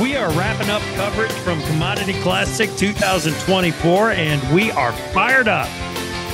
[0.00, 5.68] We are wrapping up coverage from Commodity Classic 2024, and we are fired up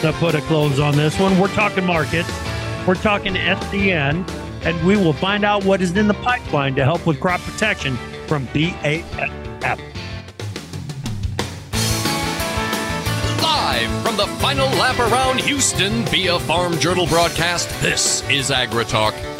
[0.02, 1.36] to put a close on this one.
[1.36, 2.30] We're talking markets,
[2.86, 4.30] we're talking SCN,
[4.64, 7.96] and we will find out what is in the pipeline to help with crop protection
[8.28, 9.80] from BASF.
[13.42, 19.35] Live from the final lap around Houston via Farm Journal broadcast, this is AgriTalk.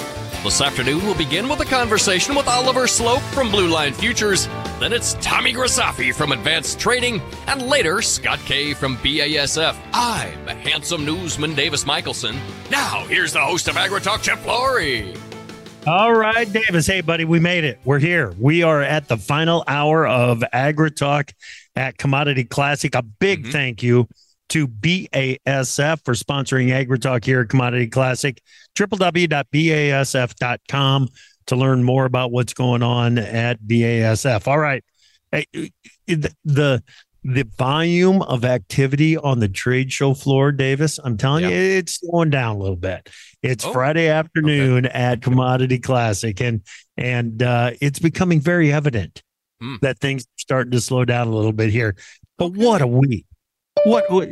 [0.47, 4.47] This afternoon, we'll begin with a conversation with Oliver Sloup from Blue Line Futures.
[4.79, 9.77] Then it's Tommy Grisafi from Advance Trading, and later, Scott Kay from BASF.
[9.93, 12.39] I'm handsome newsman Davis Michaelsen.
[12.71, 15.15] Now, here's the host of AgriTalk, Chip Flory.
[15.85, 16.87] All right, Davis.
[16.87, 17.81] Hey, buddy, we made it.
[17.85, 18.33] We're here.
[18.39, 21.33] We are at the final hour of AgriTalk
[21.75, 22.95] at Commodity Classic.
[22.95, 23.51] A big mm-hmm.
[23.51, 24.07] thank you
[24.51, 28.41] to BASF for sponsoring AgriTalk here at Commodity Classic.
[28.77, 29.39] www.basf.com
[31.47, 34.47] to learn more about what's going on at BASF.
[34.49, 34.85] All right.
[35.33, 36.83] The
[37.29, 41.51] the volume of activity on the trade show floor, Davis, I'm telling yeah.
[41.51, 43.09] you, it's slowing down a little bit.
[43.43, 44.95] It's oh, Friday afternoon okay.
[44.95, 46.63] at Commodity Classic, and
[46.97, 49.23] and uh, it's becoming very evident
[49.61, 49.81] mm.
[49.81, 51.97] that things are starting to slow down a little bit here.
[52.39, 52.65] But okay.
[52.65, 53.27] what a week!
[53.85, 54.29] What, what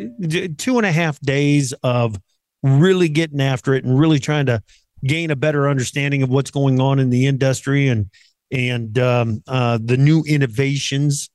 [0.58, 2.18] two and a half days of
[2.62, 4.62] really getting after it and really trying to
[5.04, 8.10] gain a better understanding of what's going on in the industry and
[8.50, 11.28] and um, uh, the new innovations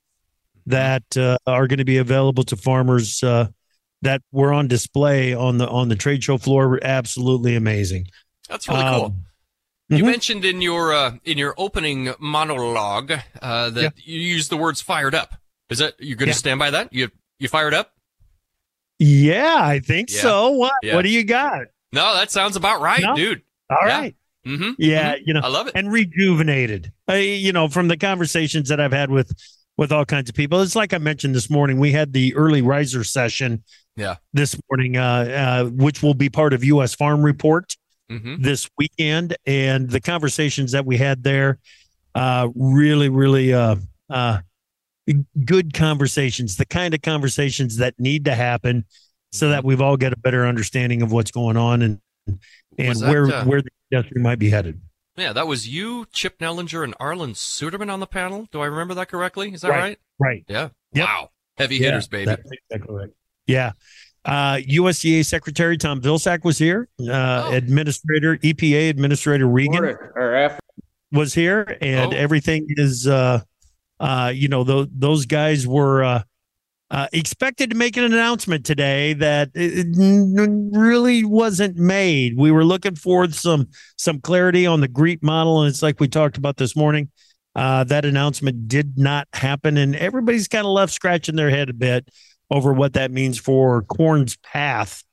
[0.65, 3.47] that uh, are going to be available to farmers uh,
[4.01, 6.69] that were on display on the on the trade show floor.
[6.69, 8.07] were Absolutely amazing.
[8.47, 9.15] That's really um, cool.
[9.89, 10.05] You mm-hmm.
[10.05, 13.89] mentioned in your uh, in your opening monologue uh, that yeah.
[13.95, 15.35] you used the words "fired up."
[15.69, 16.37] Is that you're going to yeah.
[16.37, 16.93] stand by that?
[16.93, 17.09] You
[17.39, 17.93] you fired up?
[18.99, 20.21] Yeah, I think yeah.
[20.21, 20.49] so.
[20.51, 20.73] What?
[20.83, 20.95] Yeah.
[20.95, 21.67] What do you got?
[21.91, 23.15] No, that sounds about right, no?
[23.15, 23.41] dude.
[23.69, 23.99] All yeah.
[23.99, 24.15] right.
[24.45, 24.71] Mm-hmm.
[24.77, 25.23] Yeah, mm-hmm.
[25.25, 25.73] you know, I love it.
[25.75, 26.91] And rejuvenated.
[27.09, 29.31] Uh, you know, from the conversations that I've had with
[29.77, 30.61] with all kinds of people.
[30.61, 31.79] It's like I mentioned this morning.
[31.79, 33.63] We had the early riser session.
[33.95, 34.15] Yeah.
[34.33, 36.95] This morning, uh, uh, which will be part of U.S.
[36.95, 37.75] Farm Report
[38.09, 38.41] mm-hmm.
[38.41, 41.59] this weekend, and the conversations that we had there,
[42.15, 43.75] uh, really, really, uh,
[44.09, 44.39] uh,
[45.45, 48.85] good conversations, the kind of conversations that need to happen
[49.31, 49.67] so that mm-hmm.
[49.67, 51.99] we've all got a better understanding of what's going on and
[52.77, 54.81] and that, where uh, where the industry might be headed.
[55.17, 58.47] Yeah, that was you, Chip Nellinger, and Arlan Suderman on the panel.
[58.51, 59.53] Do I remember that correctly?
[59.53, 59.79] Is that right?
[59.79, 59.97] Right.
[60.19, 60.45] right.
[60.47, 60.69] Yeah.
[60.93, 61.05] Yep.
[61.05, 61.29] Wow.
[61.57, 62.41] Heavy hitters, yeah, baby.
[62.69, 63.09] exactly right.
[63.45, 63.71] Yeah.
[64.23, 66.87] Uh, USDA Secretary Tom Vilsack was here.
[67.01, 67.51] Uh, oh.
[67.51, 69.97] Administrator, EPA Administrator Regan
[71.11, 72.17] was here, and oh.
[72.17, 73.41] everything is uh,
[73.99, 76.23] uh, you know, those those guys were uh,
[76.91, 79.49] uh, expected to make an announcement today that
[80.73, 82.37] really wasn't made.
[82.37, 83.67] We were looking for some
[83.97, 87.09] some clarity on the GREET model, and it's like we talked about this morning.
[87.55, 91.73] Uh, that announcement did not happen, and everybody's kind of left scratching their head a
[91.73, 92.07] bit
[92.49, 95.03] over what that means for corn's path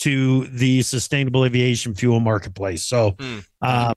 [0.00, 2.82] to the sustainable aviation fuel marketplace.
[2.82, 3.46] So, mm.
[3.62, 3.94] uh,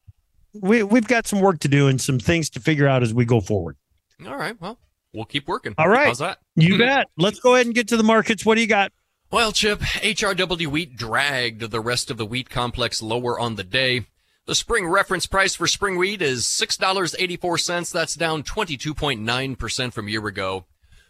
[0.54, 3.26] we we've got some work to do and some things to figure out as we
[3.26, 3.76] go forward.
[4.26, 4.60] All right.
[4.60, 4.80] Well,
[5.14, 5.76] we'll keep working.
[5.78, 6.08] All right.
[6.08, 6.40] How's that?
[6.56, 7.08] You bet.
[7.18, 8.46] Let's go ahead and get to the markets.
[8.46, 8.92] What do you got?
[9.30, 14.06] Well, Chip, HRW wheat dragged the rest of the wheat complex lower on the day.
[14.46, 17.92] The spring reference price for spring wheat is $6.84.
[17.92, 20.66] That's down 22.9% from year ago.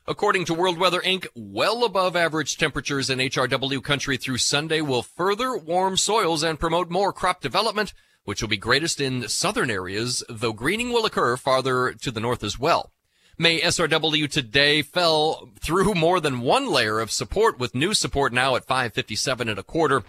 [0.08, 5.04] According to World Weather Inc., well above average temperatures in HRW country through Sunday will
[5.04, 7.94] further warm soils and promote more crop development,
[8.24, 12.44] which will be greatest in southern areas, though greening will occur farther to the north
[12.44, 12.92] as well.
[13.40, 18.56] May SRW today fell through more than one layer of support with new support now
[18.56, 20.02] at 557 and a quarter.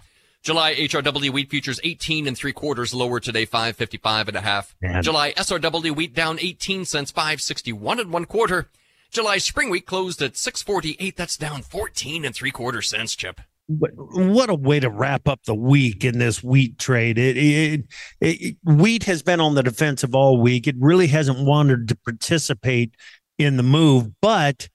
[0.43, 4.75] July HRW wheat futures 18 and three quarters lower today, 555 and a half.
[4.81, 5.03] Man.
[5.03, 8.71] July SRW wheat down 18 cents, 561 and one quarter.
[9.11, 11.15] July spring wheat closed at 648.
[11.15, 13.43] That's down 14 and three quarter cents, Chip.
[13.71, 17.19] What a way to wrap up the week in this wheat trade.
[17.19, 17.85] It, it,
[18.19, 20.67] it, wheat has been on the defensive all week.
[20.67, 22.95] It really hasn't wanted to participate
[23.39, 24.11] in the move.
[24.21, 24.69] But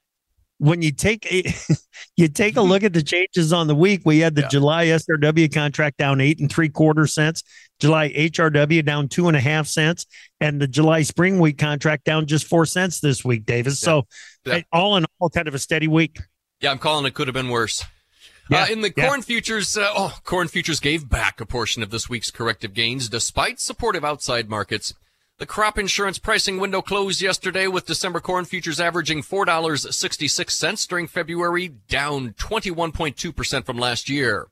[0.57, 1.44] when you take a,
[2.18, 2.69] you take a mm-hmm.
[2.69, 4.48] look at the changes on the week, we had the yeah.
[4.48, 7.44] July SRW contract down eight and three quarter cents.
[7.80, 10.06] July HRW down two and a half cents,
[10.39, 13.81] and the July spring wheat contract down just four cents this week, Davis.
[13.81, 13.86] Yeah.
[13.86, 14.07] So,
[14.45, 14.62] yeah.
[14.71, 16.19] all in all, kind of a steady week.
[16.62, 17.83] Yeah, I'm calling it could have been worse.
[18.50, 19.25] Yeah, uh, in the corn yeah.
[19.25, 23.60] futures, uh, oh, corn futures gave back a portion of this week's corrective gains despite
[23.60, 24.94] supportive outside markets.
[25.43, 31.67] The crop insurance pricing window closed yesterday with December corn futures averaging $4.66 during February,
[31.67, 34.47] down 21.2% from last year.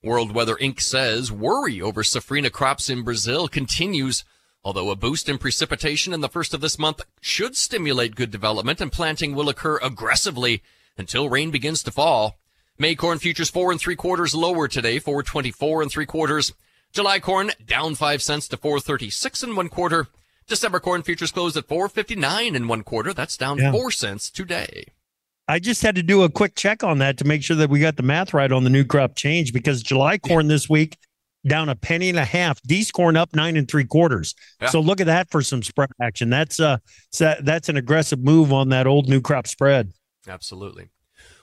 [0.00, 0.80] World Weather Inc.
[0.80, 4.22] says worry over safrinha crops in Brazil continues,
[4.62, 8.80] although a boost in precipitation in the first of this month should stimulate good development
[8.80, 10.62] and planting will occur aggressively
[10.96, 12.38] until rain begins to fall.
[12.78, 16.52] May corn futures four and three quarters lower today, 424 and three quarters.
[16.92, 20.06] July corn down five cents to 436 and one quarter.
[20.48, 23.12] December corn futures closed at 459 and one quarter.
[23.12, 23.70] That's down yeah.
[23.70, 24.84] four cents today.
[25.46, 27.80] I just had to do a quick check on that to make sure that we
[27.80, 30.98] got the math right on the new crop change because July corn this week
[31.46, 32.60] down a penny and a half.
[32.62, 34.34] D's corn up nine and three quarters.
[34.60, 34.68] Yeah.
[34.68, 36.28] So look at that for some spread action.
[36.28, 36.78] That's uh
[37.18, 39.92] that's an aggressive move on that old new crop spread.
[40.26, 40.88] Absolutely.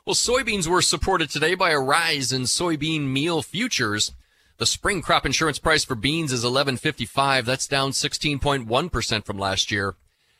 [0.05, 4.11] Well, soybeans were supported today by a rise in soybean meal futures.
[4.57, 7.43] The spring crop insurance price for beans is 11.55.
[7.43, 9.95] That's down 16.1% from last year.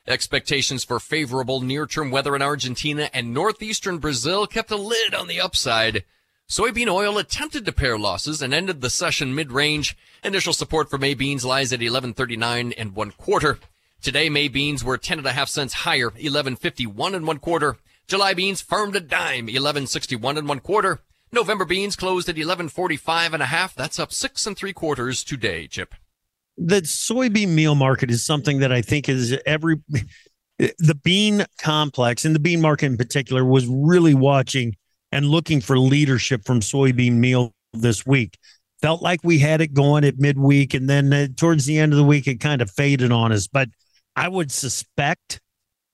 [0.08, 5.42] Expectations for favorable near-term weather in Argentina and northeastern Brazil kept a lid on the
[5.42, 6.06] upside.
[6.48, 9.98] Soybean oil attempted to pare losses and ended the session mid-range.
[10.24, 13.60] Initial support for May beans lies at 11.39 and one quarter.
[14.02, 17.76] Today, May beans were 10 and a half cents higher, 11.51 and one quarter.
[18.08, 21.02] July beans firmed a dime, 1161 and one quarter.
[21.36, 23.76] November beans closed at 1145 and a half.
[23.76, 25.94] That's up six and three quarters today, Chip.
[26.58, 29.76] The soybean meal market is something that I think is every
[30.58, 34.76] the bean complex and the bean market in particular was really watching
[35.12, 38.38] and looking for leadership from soybean meal this week.
[38.82, 41.98] Felt like we had it going at midweek, and then uh, towards the end of
[41.98, 43.48] the week, it kind of faded on us.
[43.48, 43.70] But
[44.16, 45.42] I would suspect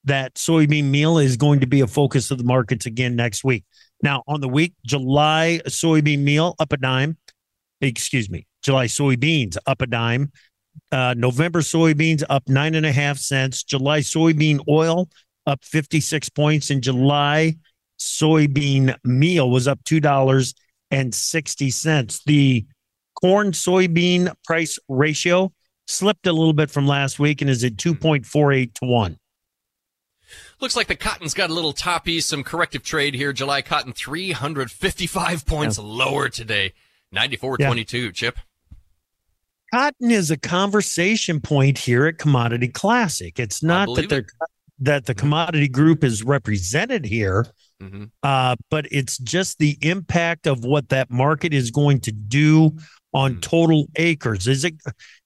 [0.04, 3.64] that soybean meal is going to be a focus of the markets again next week.
[4.02, 7.16] Now, on the week, July soybean meal up a dime.
[7.80, 10.32] Excuse me, July soybeans up a dime.
[10.90, 13.62] Uh, November soybeans up nine and a half cents.
[13.62, 15.08] July soybean oil
[15.46, 16.70] up 56 points.
[16.70, 17.54] And July
[18.00, 22.24] soybean meal was up $2.60.
[22.24, 22.66] The
[23.20, 25.52] corn soybean price ratio
[25.86, 29.16] slipped a little bit from last week and is at 2.48 to 1.
[30.62, 33.32] Looks like the cotton's got a little toppy, some corrective trade here.
[33.32, 35.84] July cotton 355 points yeah.
[35.84, 36.72] lower today.
[37.12, 38.10] 94.22, yeah.
[38.12, 38.38] Chip.
[39.74, 43.40] Cotton is a conversation point here at Commodity Classic.
[43.40, 44.26] It's not that they're
[44.78, 47.46] that the commodity group is represented here,
[47.82, 48.04] mm-hmm.
[48.22, 52.76] uh, but it's just the impact of what that market is going to do
[53.12, 53.40] on mm-hmm.
[53.40, 54.46] total acres.
[54.46, 54.74] Is it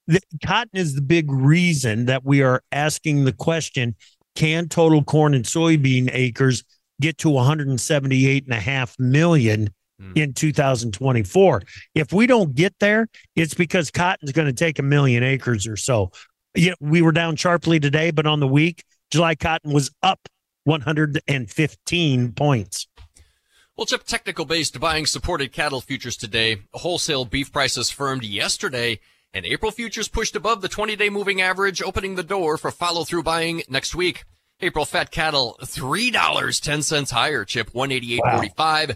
[0.07, 3.97] the, cotton is the big reason that we are asking the question
[4.37, 6.63] can total corn and soybean acres
[7.01, 10.17] get to 178 and a half million mm.
[10.17, 11.63] in 2024.
[11.95, 15.77] If we don't get there, it's because cotton's going to take a million acres or
[15.77, 16.13] so.
[16.55, 20.29] Yeah, we were down sharply today, but on the week, July cotton was up
[20.65, 22.87] 115 points.
[23.77, 26.63] Well, Chip, technical based buying supported cattle futures today.
[26.73, 29.01] Wholesale beef prices firmed yesterday
[29.37, 33.63] and April futures pushed above the 20-day moving average, opening the door for follow-through buying
[33.69, 34.25] next week.
[34.63, 38.89] April fat cattle, $3.10 higher, chip 188.45.
[38.89, 38.95] Wow.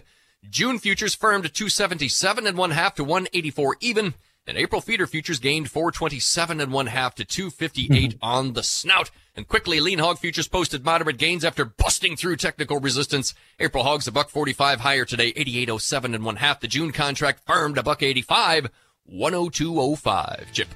[0.49, 4.15] June futures firmed 277 and one half to 184 even.
[4.47, 8.25] And April feeder futures gained 427 and one half to 258 mm-hmm.
[8.25, 9.11] on the snout.
[9.35, 13.35] And quickly, lean hog futures posted moderate gains after busting through technical resistance.
[13.59, 16.59] April hogs a buck 45 higher today, 88.07 and one half.
[16.59, 18.71] The June contract firmed a buck 85.
[19.11, 20.51] 10205.
[20.51, 20.67] Chip.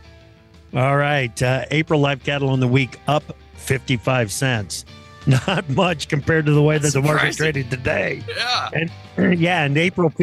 [0.74, 1.42] All right.
[1.42, 3.24] Uh, April live cattle on the week up
[3.54, 4.86] 55 cents.
[5.28, 8.24] Not much compared to the way That's that the market traded today.
[8.28, 8.70] Yeah.
[9.18, 10.14] And yeah, and April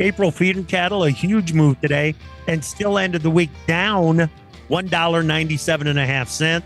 [0.00, 2.14] April feeder cattle a huge move today
[2.48, 4.28] and still ended the week down
[4.70, 6.64] $1.97 and a half cent.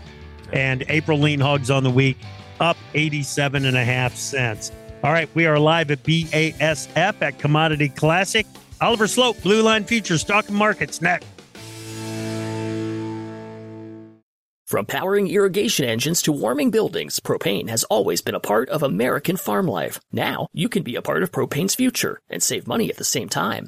[0.51, 2.17] And April lean hogs on the week
[2.59, 4.71] up 87 and a half cents.
[5.03, 8.47] All right, we are live at BASF at Commodity Classic.
[8.83, 11.25] Oliver Sloup, Blue Line Futures, Stock Markets next.
[14.67, 19.37] From powering irrigation engines to warming buildings, propane has always been a part of American
[19.37, 20.01] farm life.
[20.11, 23.29] Now, you can be a part of propane's future and save money at the same
[23.29, 23.67] time.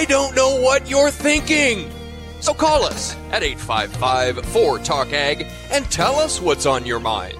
[0.00, 1.90] I don't know what you're thinking.
[2.40, 7.36] So call us at 855 4 Talk Ag and tell us what's on your mind.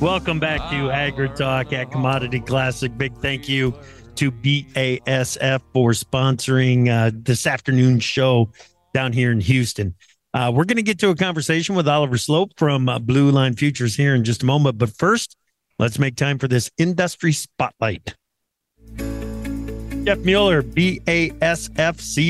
[0.00, 2.98] Welcome back to Agri Talk at Commodity Classic.
[2.98, 3.72] Big thank you
[4.16, 8.50] to BASF for sponsoring uh, this afternoon show
[8.92, 9.94] down here in Houston.
[10.34, 13.54] Uh, we're going to get to a conversation with Oliver Sloup from uh, Blue Line
[13.54, 14.78] Futures here in just a moment.
[14.78, 15.36] But first,
[15.78, 18.16] let's make time for this industry spotlight.
[20.06, 21.66] Jeff Mueller, BASF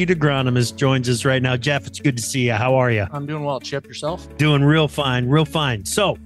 [0.09, 1.59] agronomist, joins us right now.
[1.59, 2.55] Jeff, it's good to see you.
[2.55, 3.07] How are you?
[3.11, 3.61] I'm doing well.
[3.61, 4.35] Chip, yourself?
[4.39, 5.85] Doing real fine, real fine.
[5.85, 6.17] So,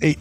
[0.00, 0.16] it,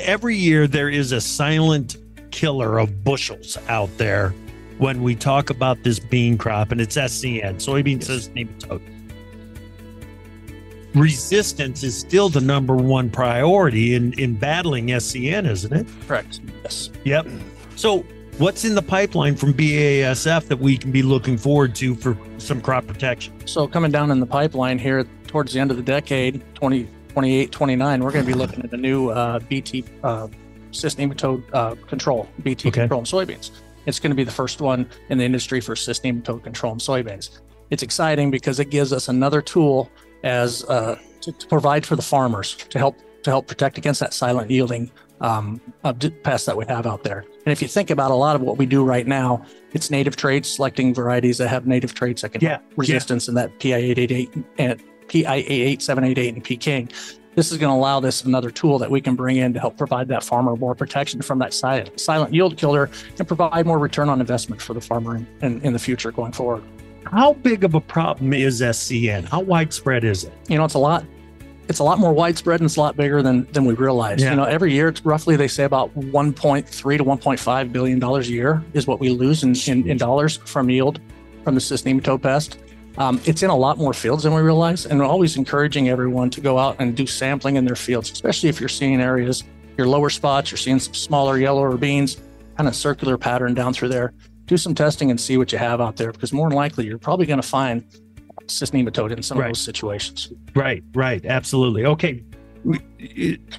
[0.00, 1.98] every year there is a silent
[2.32, 4.34] killer of bushels out there
[4.78, 8.82] when we talk about this bean crop, and it's SCN, soybean cyst nematode.
[10.96, 15.86] Resistance is still the number one priority in, in battling SCN, isn't it?
[16.08, 16.40] Correct.
[16.64, 16.90] Yes.
[17.04, 17.28] Yep.
[17.76, 18.04] So,
[18.38, 22.60] what's in the pipeline from BASF that we can be looking forward to for some
[22.60, 23.46] crop protection?
[23.46, 28.04] So, coming down in the pipeline here towards the end of the decade, 2028, 29,
[28.04, 30.28] we're going to be looking at a new uh, BT uh,
[30.70, 32.80] cyst nematode uh, control, BT Okay.
[32.82, 33.50] control in soybeans.
[33.86, 36.78] It's going to be the first one in the industry for cyst nematode control in
[36.78, 37.40] soybeans.
[37.70, 39.90] It's exciting because it gives us another tool
[40.24, 44.14] as uh, to, to provide for the farmers to help to help protect against that
[44.14, 44.88] silent yielding
[45.20, 45.60] um,
[46.22, 47.24] pest that we have out there.
[47.46, 50.16] And if you think about a lot of what we do right now, it's native
[50.16, 54.34] traits, selecting varieties that have native traits that can Yeah, resistance in that PI 888
[54.58, 54.74] and eh,
[55.08, 56.90] PI 88788 and Peking.
[57.36, 59.76] This is going to allow this another tool that we can bring in to help
[59.76, 64.08] provide that farmer more protection from that silent, silent yield killer and provide more return
[64.08, 66.64] on investment for the farmer in, in, in the future going forward.
[67.04, 69.26] How big of a problem is SCN?
[69.26, 70.32] How widespread is it?
[70.48, 71.04] you know, it's a lot.
[71.68, 74.22] It's a lot more widespread and it's a lot bigger than than we realize.
[74.22, 74.30] Yeah.
[74.30, 78.32] You know, every year it's roughly they say about 1.3 to 1.5 billion dollars a
[78.32, 81.00] year is what we lose in, in, in dollars from yield
[81.44, 82.58] from the cyst nematode pest.
[82.98, 86.30] Um, it's in a lot more fields than we realize, and we're always encouraging everyone
[86.30, 89.44] to go out and do sampling in their fields, especially if you're seeing areas,
[89.76, 92.16] your lower spots, you're seeing some smaller yellower beans,
[92.56, 94.14] kind of circular pattern down through there.
[94.46, 96.98] Do some testing and see what you have out there, because more than likely you're
[96.98, 97.84] probably going to find
[98.48, 99.46] cyst nematode in some Right.
[99.46, 100.32] of those situations.
[100.54, 101.84] Right, right, absolutely.
[101.86, 102.22] Okay,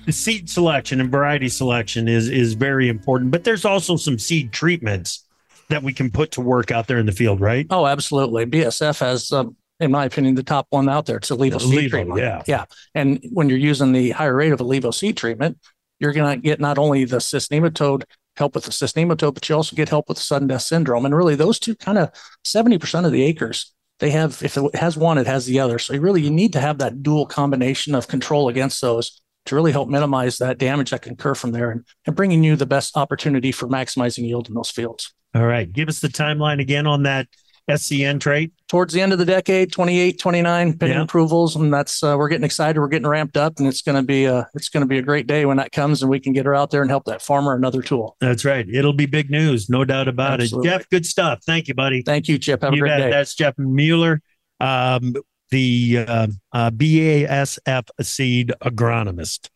[0.10, 5.26] seed selection and variety selection is is very important, but there's also some seed treatments
[5.70, 7.68] that we can put to work out there in the field, right?
[7.70, 8.46] Oh, absolutely.
[8.46, 11.18] BSF has, um, in my opinion, the top one out there.
[11.18, 12.20] It's ILeVO seed treatment.
[12.22, 12.42] yeah.
[12.48, 12.66] yeah.
[12.96, 15.58] And when you're using the higher rate of ILeVO seed treatment,
[16.00, 18.04] you're going to get not only the cyst nematode
[18.38, 21.06] help with the cyst nematode, but you also get help with sudden death syndrome.
[21.06, 22.12] And really, those two kind of
[22.46, 24.42] seventy percent of the acres they have.
[24.44, 25.80] If it has one, it has the other.
[25.80, 29.56] So you really you need to have that dual combination of control against those to
[29.56, 32.66] really help minimize that damage that can occur from there and, and bringing you the
[32.66, 35.14] best opportunity for maximizing yield in those fields.
[35.34, 37.28] All right, give us the timeline again on that
[37.70, 38.54] SCN trait.
[38.68, 41.04] towards the end of the decade 28 29 pending Yeah.
[41.04, 44.04] approvals and that's uh, we're getting excited we're getting ramped up and it's going to
[44.04, 46.32] be a it's going to be a great day when that comes and we can
[46.34, 48.66] get her out there and help that farmer another tool That's right.
[48.70, 50.70] It'll be big news, no doubt about Absolutely.
[50.70, 50.72] it.
[50.72, 51.40] Jeff, good stuff.
[51.46, 52.02] Thank you, buddy.
[52.04, 53.00] thank you chip have you a great bet.
[53.00, 54.22] day That's Jeff Mueller,
[54.60, 55.14] um,
[55.52, 59.50] the uh, uh, BASF seed agronomist.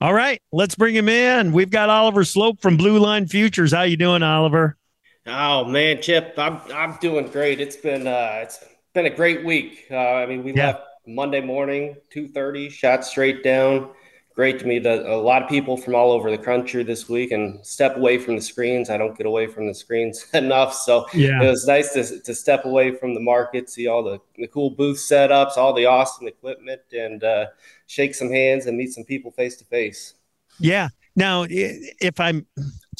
[0.00, 1.52] All right, let's bring him in.
[1.52, 3.72] We've got Oliver Sloup from Blue Line Futures.
[3.72, 4.76] How you doing, Oliver?
[5.26, 7.60] Oh man, Chip, I'm I'm doing great.
[7.60, 8.64] It's been uh it's
[8.94, 9.86] been a great week.
[9.90, 10.66] Uh, I mean, we yeah.
[10.66, 13.90] left Monday morning, two thirty, shot straight down
[14.36, 17.32] great to meet a, a, lot of people from all over the country this week
[17.32, 18.90] and step away from the screens.
[18.90, 20.74] I don't get away from the screens enough.
[20.74, 21.42] So yeah.
[21.42, 24.70] it was nice to, to step away from the market, see all the, the cool
[24.70, 27.46] booth setups, all the awesome equipment, and uh,
[27.86, 30.14] shake some hands and meet some people face to face.
[30.60, 30.90] Yeah.
[31.16, 32.46] Now, if I'm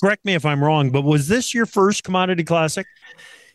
[0.00, 2.86] correct me if I'm wrong, but was this your first commodity classic?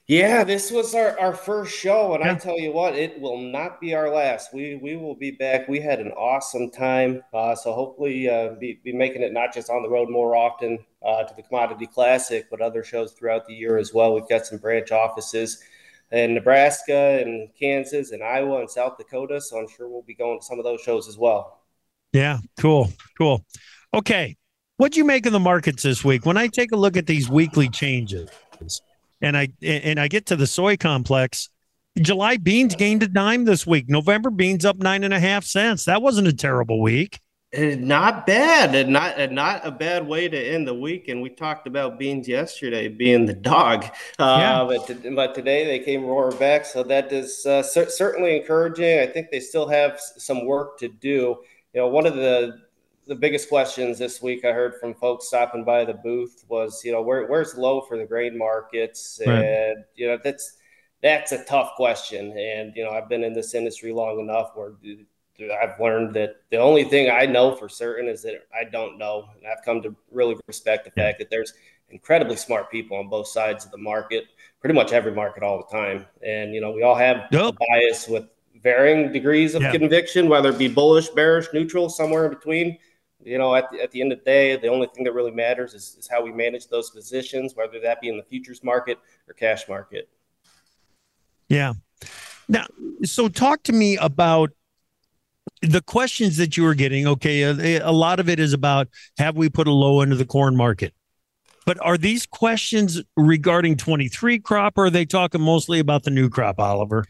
[0.08, 2.34] Yeah, this was our, our first show, and yeah.
[2.34, 4.54] I tell you what, it will not be our last.
[4.54, 5.70] We we will be back.
[5.70, 9.70] We had an awesome time, uh, so hopefully uh, be be making it not just
[9.70, 13.54] on the road more often uh, to the Commodity Classic, but other shows throughout the
[13.54, 14.14] year as well.
[14.14, 15.64] We've got some branch offices
[16.12, 20.40] in Nebraska and Kansas and Iowa and South Dakota, so I'm sure we'll be going
[20.40, 21.62] to some of those shows as well.
[22.12, 23.46] Yeah, cool, cool.
[23.94, 24.36] Okay,
[24.82, 26.26] what'd you make of the markets this week?
[26.26, 28.32] When I take a look at these weekly changes
[29.22, 31.50] and I and I get to the soy complex.
[32.00, 33.90] July beans gained a dime this week.
[33.90, 35.86] November beans up nine and a half cents.
[35.86, 37.20] That wasn't a terrible week.
[37.56, 41.10] Uh, not bad, and not uh, not a bad way to end the week.
[41.10, 43.84] And we talked about beans yesterday being the dog,
[44.18, 44.64] uh, yeah.
[44.64, 46.66] but to, but today they came roaring back.
[46.66, 49.00] So that is uh, cer- certainly encouraging.
[49.00, 51.38] I think they still have some work to do.
[51.74, 52.58] You know, one of the
[53.08, 56.92] the biggest questions this week I heard from folks stopping by the booth was, you
[56.92, 59.20] know, where, where's low for the grain markets?
[59.26, 59.44] Right.
[59.44, 60.58] And, you know, that's,
[61.02, 62.38] that's a tough question.
[62.38, 64.74] And, you know, I've been in this industry long enough where
[65.62, 69.28] I've learned that the only thing I know for certain is that I don't know.
[69.36, 71.54] And I've come to really respect the fact that there's
[71.90, 74.26] incredibly smart people on both sides of the market,
[74.60, 76.06] pretty much every market all the time.
[76.26, 78.26] And, you know, we all have a bias with
[78.62, 79.72] varying degrees of yeah.
[79.72, 82.78] conviction, whether it be bullish, bearish, neutral, somewhere in between
[83.24, 85.32] you know, at the, at the end of the day, the only thing that really
[85.32, 88.98] matters is, is how we manage those positions, whether that be in the futures market
[89.28, 90.10] or cash market.
[91.48, 91.74] Yeah.
[92.48, 92.66] Now,
[93.04, 94.52] so talk to me about
[95.62, 97.08] the questions that you were getting.
[97.08, 98.88] Okay, uh, a, a lot of it is about
[99.18, 100.94] have we put a low into the corn market?
[101.66, 106.30] But are these questions regarding 23 crop or are they talking mostly about the new
[106.30, 107.06] crop, Oliver?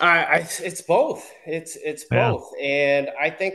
[0.00, 1.30] I, it's both.
[1.46, 2.66] It's it's both, yeah.
[2.66, 3.54] and I think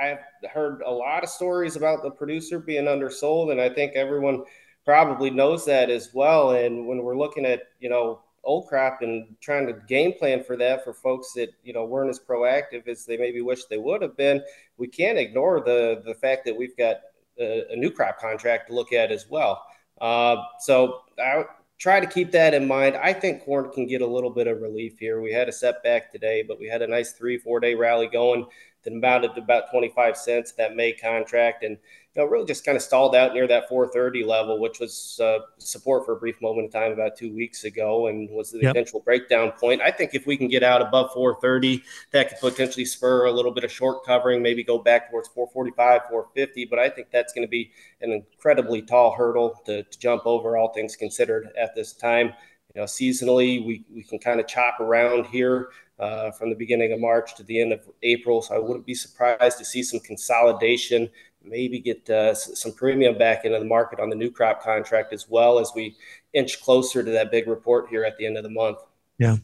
[0.00, 0.18] I've
[0.50, 4.44] heard a lot of stories about the producer being undersold, and I think everyone
[4.84, 6.52] probably knows that as well.
[6.52, 10.56] And when we're looking at you know old crop and trying to game plan for
[10.56, 14.02] that for folks that you know weren't as proactive as they maybe wish they would
[14.02, 14.42] have been,
[14.76, 16.96] we can't ignore the the fact that we've got
[17.38, 19.62] a, a new crop contract to look at as well.
[20.00, 21.44] Uh, so I
[21.80, 22.94] try to keep that in mind.
[22.96, 25.22] I think corn can get a little bit of relief here.
[25.22, 28.46] We had a setback today, but we had a nice three, four day rally going
[28.84, 31.64] that amounted to about 25 cents that May contract.
[31.64, 31.78] And
[32.14, 35.38] you know, really just kind of stalled out near that 430 level, which was uh,
[35.58, 38.70] support for a brief moment of time about two weeks ago and was the yep.
[38.70, 39.80] eventual breakdown point.
[39.80, 43.52] I think if we can get out above 430, that could potentially spur a little
[43.52, 46.64] bit of short covering, maybe go back towards 445, 450.
[46.64, 47.70] But I think that's going to be
[48.00, 52.32] an incredibly tall hurdle to, to jump over, all things considered, at this time.
[52.74, 55.68] You know, seasonally, we, we can kind of chop around here
[56.00, 58.42] uh, from the beginning of March to the end of April.
[58.42, 61.08] So I wouldn't be surprised to see some consolidation
[61.42, 65.28] maybe get uh, some premium back into the market on the new crop contract as
[65.28, 65.96] well as we
[66.32, 68.78] inch closer to that big report here at the end of the month.
[69.18, 69.36] Yeah.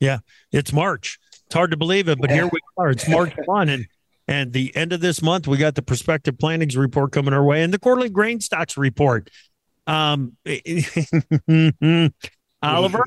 [0.00, 0.18] Yeah.
[0.52, 1.18] It's March.
[1.46, 2.90] It's hard to believe it, but here we are.
[2.90, 3.86] It's March 1 and
[4.30, 7.62] and the end of this month we got the prospective plantings report coming our way
[7.62, 9.30] and the quarterly grain stocks report.
[9.86, 10.36] Um
[12.62, 13.04] Oliver,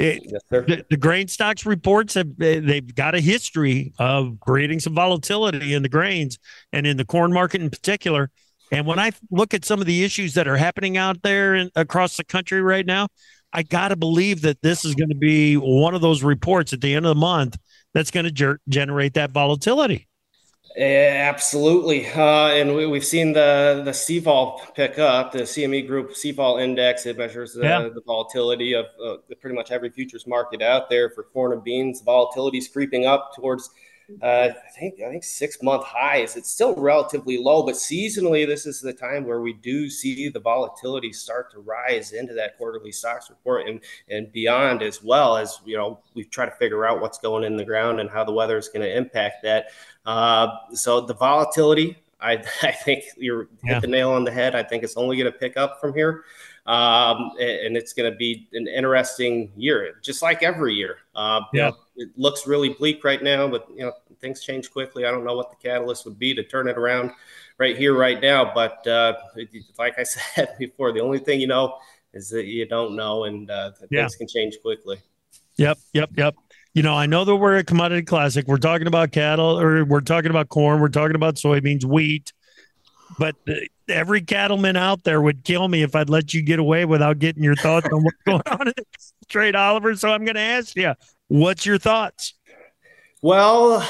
[0.00, 4.94] it, yes, the, the, grain stocks reports have they've got a history of creating some
[4.94, 6.38] volatility in the grains
[6.72, 8.30] and in the corn market in particular.
[8.72, 11.70] And when I look at some of the issues that are happening out there in,
[11.74, 13.08] across the country right now,
[13.52, 16.80] I got to believe that this is going to be one of those reports at
[16.80, 17.58] the end of the month
[17.92, 20.08] that's going to ger- generate that volatility.
[20.76, 25.32] Yeah, absolutely, uh, and we, have seen the the CVOL pick up.
[25.32, 27.88] The CME Group CVOL Index it measures the, yeah.
[27.92, 32.02] the volatility of uh, pretty much every futures market out there for corn and beans.
[32.02, 33.70] Volatility is creeping up towards
[34.22, 36.36] uh, I think I think six month highs.
[36.36, 40.40] It's still relatively low, but seasonally, this is the time where we do see the
[40.40, 45.60] volatility start to rise into that quarterly stocks report and and beyond, as well as
[45.64, 48.32] you know we try to figure out what's going in the ground and how the
[48.32, 49.66] weather is going to impact that.
[50.06, 52.32] Uh, so the volatility, I,
[52.62, 53.74] I think you yeah.
[53.74, 54.54] hit the nail on the head.
[54.54, 56.24] I think it's only going to pick up from here.
[56.66, 60.98] Um, and it's going to be an interesting year, just like every year.
[61.14, 61.70] Uh, yeah.
[61.96, 65.04] It looks really bleak right now, but you know things change quickly.
[65.04, 67.12] I don't know what the catalyst would be to turn it around
[67.58, 68.52] right here, right now.
[68.54, 69.14] But uh,
[69.78, 70.02] like I
[70.34, 71.78] said before, the only thing you know
[72.12, 74.02] is that you don't know, and uh, yeah.
[74.02, 74.98] things can change quickly.
[75.56, 76.34] Yep, yep, yep.
[76.74, 78.46] You know, I know that we're a commodity classic.
[78.46, 80.80] We're talking about cattle, or we're talking about corn.
[80.80, 82.32] We're talking about soybeans, wheat.
[83.18, 83.36] But
[83.88, 87.42] every cattleman out there would kill me if I'd let you get away without getting
[87.42, 88.74] your thoughts on what's going on in
[89.28, 89.96] trade, Oliver.
[89.96, 90.94] So I'm going to ask you,
[91.28, 92.34] what's your thoughts?
[93.22, 93.80] Well,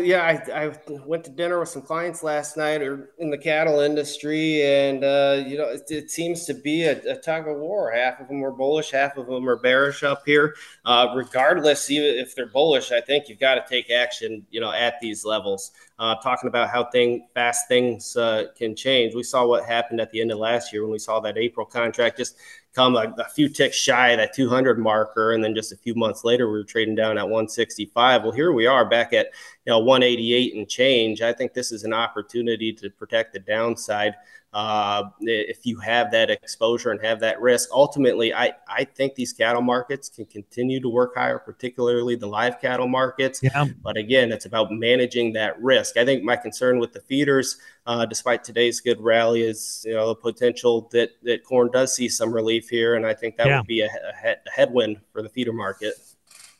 [0.00, 3.80] yeah, I, I, went to dinner with some clients last night or in the cattle
[3.80, 7.90] industry, and uh, you know, it, it, seems to be a, a, tug of war.
[7.90, 10.54] Half of them are bullish, half of them are bearish up here.
[10.84, 14.46] Uh, regardless, even if they're bullish, I think you've got to take action.
[14.50, 15.72] You know, at these levels.
[15.98, 19.14] Uh, talking about how thing fast things uh, can change.
[19.14, 21.64] We saw what happened at the end of last year when we saw that April
[21.66, 22.36] contract just
[22.76, 25.94] come a, a, few ticks shy of that 200 marker, and then just a few
[25.94, 28.22] months later, we were trading down at 165.
[28.22, 29.28] Well, here we are back at
[29.64, 31.22] you know 188 and change.
[31.22, 34.14] I think this is an opportunity to protect the downside
[34.56, 37.68] uh, if you have that exposure and have that risk.
[37.72, 42.58] Ultimately, I, I think these cattle markets can continue to work higher, particularly the live
[42.58, 43.40] cattle markets.
[43.42, 43.66] Yeah.
[43.82, 45.98] But again, it's about managing that risk.
[45.98, 50.08] I think my concern with the feeders, uh, despite today's good rally, is you know
[50.08, 53.58] the potential that that corn does see some relief here, and I think that yeah.
[53.58, 53.88] would be a,
[54.24, 55.92] a, a headwind for the feeder market.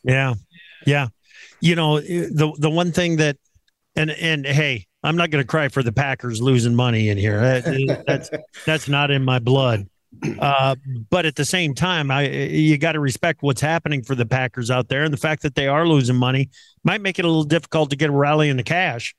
[0.02, 0.34] Yeah,
[0.86, 1.08] yeah.
[1.60, 3.38] You know the the one thing that
[3.96, 7.40] and and hey I'm not going to cry for the Packers losing money in here.
[7.40, 8.30] That, that's
[8.66, 9.88] that's not in my blood.
[10.38, 10.74] Uh,
[11.10, 14.70] but at the same time, I you got to respect what's happening for the Packers
[14.70, 16.50] out there, and the fact that they are losing money
[16.84, 19.14] might make it a little difficult to get a rally in the cash.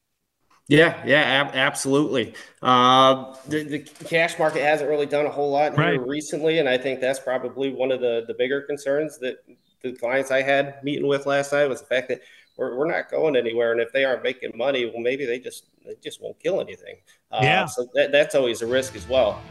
[0.67, 2.33] Yeah, yeah, ab- absolutely.
[2.61, 6.01] Uh, the, the, cash market hasn't really done a whole lot right.
[6.05, 9.37] recently, and I think that's probably one of the the bigger concerns that
[9.81, 12.21] the clients I had meeting with last night was the fact that
[12.57, 13.71] we're, we're not going anywhere.
[13.71, 16.97] And if they aren't making money, well, maybe they just they just won't kill anything.
[17.31, 17.65] Uh, yeah.
[17.65, 19.41] So that, that's always a risk as well.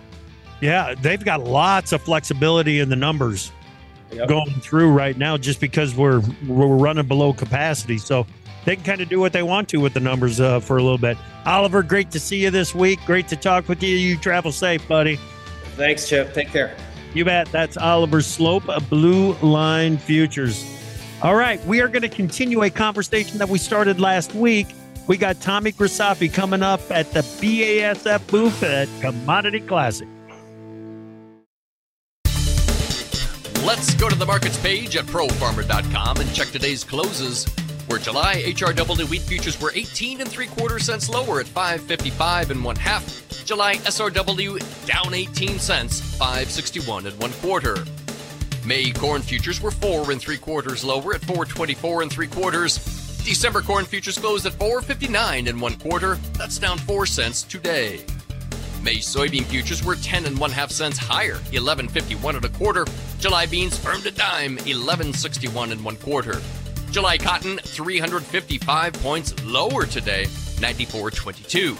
[0.61, 3.53] Yeah, they've got lots of flexibility in the numbers
[4.11, 4.29] yep.
[4.29, 7.99] going through right now, just because we're we're running below capacity.
[7.99, 8.27] So
[8.65, 10.83] they can kind of do what they want to with the numbers uh, for a
[10.83, 11.17] little bit.
[11.45, 12.99] Oliver, great to see you this week.
[13.07, 13.97] Great to talk with you.
[13.97, 15.19] You travel safe, buddy.
[15.77, 16.33] Thanks, Chip.
[16.33, 16.77] Take care.
[17.15, 17.51] You bet.
[17.53, 20.76] That's Oliver Sloup, a Blue Line Futures.
[21.23, 24.67] All right, we are going to continue a conversation that we started last week.
[25.07, 30.07] We got Tommy Grisafi coming up at the BASF booth at Commodity Classic.
[33.65, 37.47] Let's go to the markets page at profarmer.com and check today's closes.
[37.87, 42.63] Where July HRW wheat futures were 18 and three quarter cents lower at 555 and
[42.63, 43.05] one half.
[43.47, 47.85] July SRW down 18 cents, 561 and one quarter.
[48.67, 52.79] May corn futures were four and three quarters lower at 424 and three quarters.
[53.25, 56.17] December corn futures closed at 459 and one quarter.
[56.33, 58.05] That's down four cents today.
[58.83, 62.87] May soybean futures were 10 and one half cents higher, 1151 and a quarter.
[63.21, 66.43] July beans firmed a dime, 1161 and one quarter.
[66.91, 71.77] July cotton 355 points lower today, 94.22.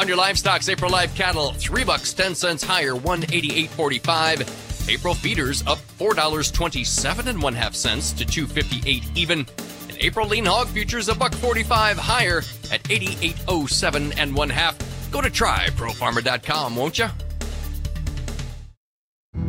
[0.00, 4.65] On your livestock's April live cattle, three bucks ten cents higher, 188.45.
[4.88, 9.40] April feeders up $4.27 and one half cents to 258 even.
[9.88, 12.38] And April lean hog futures a buck 45 higher
[12.70, 14.76] at 88.07 and one half.
[15.10, 17.08] Go to tryprofarmer.com, won't you?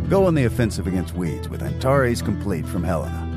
[0.10, 3.37] Go on the offensive against weeds with Antares Complete from Helena.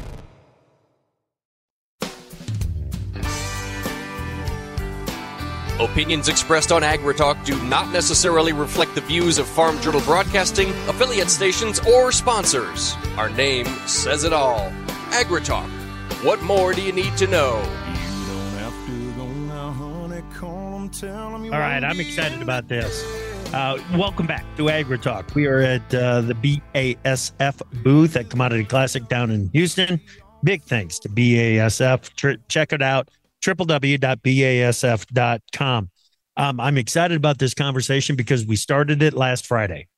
[5.81, 11.31] Opinions expressed on AgriTalk do not necessarily reflect the views of Farm Journal Broadcasting, affiliate
[11.31, 12.93] stations, or sponsors.
[13.17, 14.71] Our name says it all.
[15.09, 15.67] AgriTalk.
[16.23, 17.53] What more do you need to know?
[21.51, 23.03] All right, I'm excited about this.
[23.51, 25.33] Uh, welcome back to AgriTalk.
[25.33, 29.99] We are at uh, the BASF booth at Commodity Classic down in Houston.
[30.43, 32.13] Big thanks to BASF.
[32.15, 33.09] Tr- check it out,
[33.41, 33.89] www.basf.com.
[36.37, 39.89] Um, I'm excited about this conversation because we started it last Friday.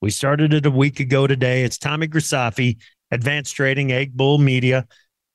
[0.00, 1.64] We started it a week ago today.
[1.64, 2.78] It's Tommy Grisafi,
[3.10, 4.86] Advance Trading, Ag Bull Media,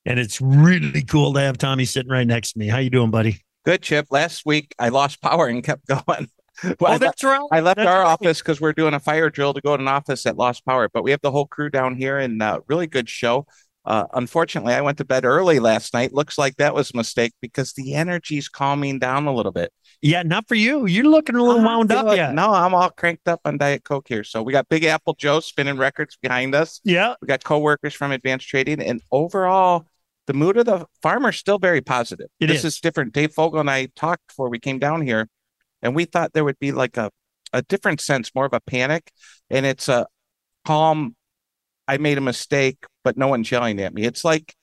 [0.06, 2.68] and it's really cool to have Tommy sitting right next to me.
[2.68, 3.42] How you doing, buddy?
[3.66, 4.08] Good, Chip.
[4.10, 6.30] Last week I lost power and kept going.
[6.80, 7.42] Well, oh, that's right.
[7.52, 8.08] I left that's our right.
[8.08, 10.90] office because we're doing a fire drill to go to an office that lost power,
[10.92, 13.46] but we have the whole crew down here and uh, really good show.
[13.86, 16.14] Uh, unfortunately, I went to bed early last night.
[16.14, 19.72] Looks like that was a mistake because the energy's calming down a little bit.
[20.02, 20.86] Yeah, not for you.
[20.86, 22.16] You're looking a little wound up.
[22.16, 22.32] Yeah.
[22.32, 24.24] No, I'm all cranked up on Diet Coke here.
[24.24, 26.82] So we got Big Apple Joe spinning records behind us.
[26.84, 27.16] Yeah.
[27.22, 29.86] We got coworkers from Advance Trading, and overall,
[30.28, 32.28] the mood of the farmer is still very positive.
[32.40, 32.76] It this is.
[32.76, 33.14] is different.
[33.14, 35.30] Dave Fogel and I talked before we came down here,
[35.82, 37.12] and we thought there would be like a
[37.54, 39.12] a different sense, more of a panic,
[39.50, 40.08] and it's a
[40.66, 41.16] calm.
[41.88, 44.04] I made a mistake, but no one's yelling at me.
[44.04, 44.54] It's like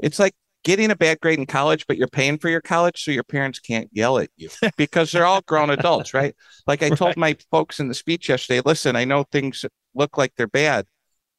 [0.00, 0.34] it's like
[0.64, 3.60] getting a bad grade in college, but you're paying for your college, so your parents
[3.60, 6.34] can't yell at you because they're all grown adults, right?
[6.66, 10.32] Like I told my folks in the speech yesterday, listen, I know things look like
[10.36, 10.86] they're bad,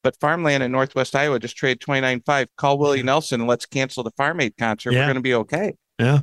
[0.02, 2.46] but farmland in Northwest Iowa just traded 29.5.
[2.56, 4.92] Call Willie Nelson and let's cancel the Farm Aid concert.
[4.92, 5.00] Yeah.
[5.00, 5.74] We're going to be okay.
[5.98, 6.20] Yeah.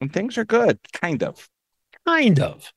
[0.00, 1.48] And things are good, kind of.
[2.06, 2.72] Kind of.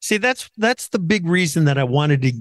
[0.00, 2.32] See, that's that's the big reason that I wanted to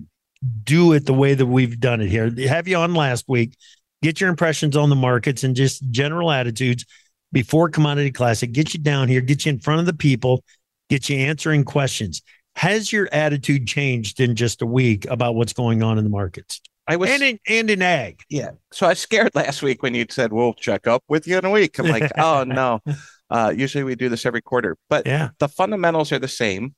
[0.64, 2.32] do it the way that we've done it here.
[2.48, 3.56] Have you on last week,
[4.02, 6.86] get your impressions on the markets and just general attitudes
[7.32, 10.44] before Commodity Classic, get you down here, get you in front of the people,
[10.90, 12.22] get you answering questions.
[12.56, 16.60] Has your attitude changed in just a week about what's going on in the markets?
[16.88, 18.22] I was and in and in ag.
[18.30, 18.52] Yeah.
[18.74, 21.46] So I was scared last week when you said we'll check up with you in
[21.46, 21.78] a week.
[21.80, 22.82] I'm like, oh no.
[23.30, 25.30] Uh, usually we do this every quarter, but Yeah.
[25.40, 26.76] the fundamentals are the same.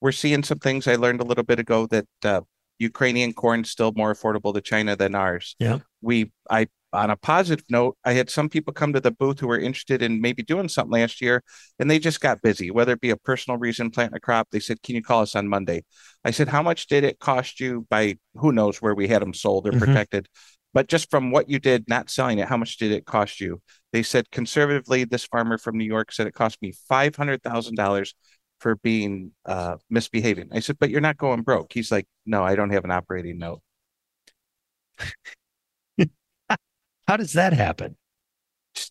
[0.00, 2.40] We're seeing some things I learned a little bit ago that uh,
[2.80, 5.54] Ukrainian corn still more affordable to China than ours.
[5.58, 5.78] Yeah.
[6.00, 9.46] We, I, on a positive note, I had some people come to the booth who
[9.46, 11.44] were interested in maybe doing something last year,
[11.78, 12.70] and they just got busy.
[12.70, 15.36] Whether it be a personal reason, planting a crop, they said, "Can you call us
[15.36, 15.84] on Monday?"
[16.24, 19.34] I said, "How much did it cost you by who knows where we had them
[19.34, 19.78] sold or Mhm.
[19.78, 20.26] protected?"
[20.72, 23.60] But just from what you did, not selling it, how much did it cost you?
[23.92, 27.74] They said conservatively, this farmer from New York said it cost me five hundred thousand
[27.74, 28.14] dollars
[28.60, 30.50] for being uh, misbehaving.
[30.52, 31.72] I said, but you're not going broke.
[31.72, 33.62] He's like, no, I don't have an operating note.
[37.08, 37.96] How does that happen?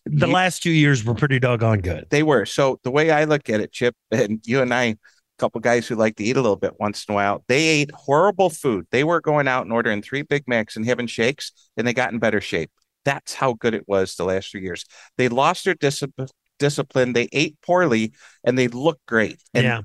[0.04, 2.06] The last two years were pretty doggone good.
[2.10, 2.44] They were.
[2.44, 4.96] So the way I look at it, Chip, and you and I, a
[5.38, 7.90] couple guys who like to eat a little bit once in a while, they ate
[7.92, 8.86] horrible food.
[8.90, 12.12] They were going out and ordering three Big Macs and having shakes, and they got
[12.12, 12.70] in better shape.
[13.04, 14.84] That's how good it was the last few years.
[15.16, 16.28] They lost their discipline.
[16.60, 17.12] Discipline.
[17.12, 18.12] They ate poorly,
[18.44, 19.40] and they look great.
[19.52, 19.80] And yeah.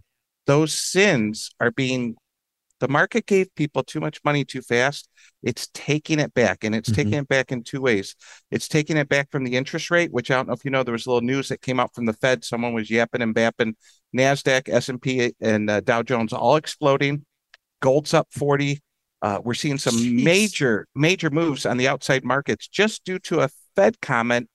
[0.46, 2.16] those sins are being.
[2.82, 5.08] The market gave people too much money too fast.
[5.42, 6.96] It's taking it back, and it's Mhm.
[6.96, 8.16] taking it back in two ways.
[8.52, 10.84] It's taking it back from the interest rate, which I don't know if you know.
[10.84, 12.44] There was a little news that came out from the Fed.
[12.44, 13.76] Someone was yapping and bapping.
[14.16, 17.26] Nasdaq, S and P, and uh, Dow Jones all exploding.
[17.82, 18.82] Gold's up forty.
[19.22, 20.24] Uh, we're seeing some Jeez.
[20.24, 24.50] major, major moves on the outside markets just due to a Fed comment,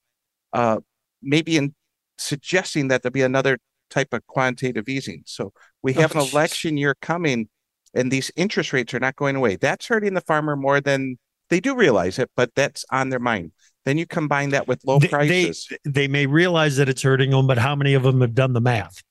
[0.53, 0.79] uh,
[1.23, 1.75] maybe in
[2.21, 3.59] suggesting that there'll be another
[3.91, 5.23] type of quantitative easing.
[5.27, 5.53] So
[5.83, 7.49] we have Oh, an election year coming,
[7.95, 9.57] and these interest rates are not going away.
[9.57, 13.53] That's hurting the farmer more than they do realize it, but that's on their mind.
[13.85, 15.67] Then you combine that with low They- prices.
[15.85, 18.53] They, they may realize that it's hurting them, but how many of them have done
[18.53, 19.03] the math?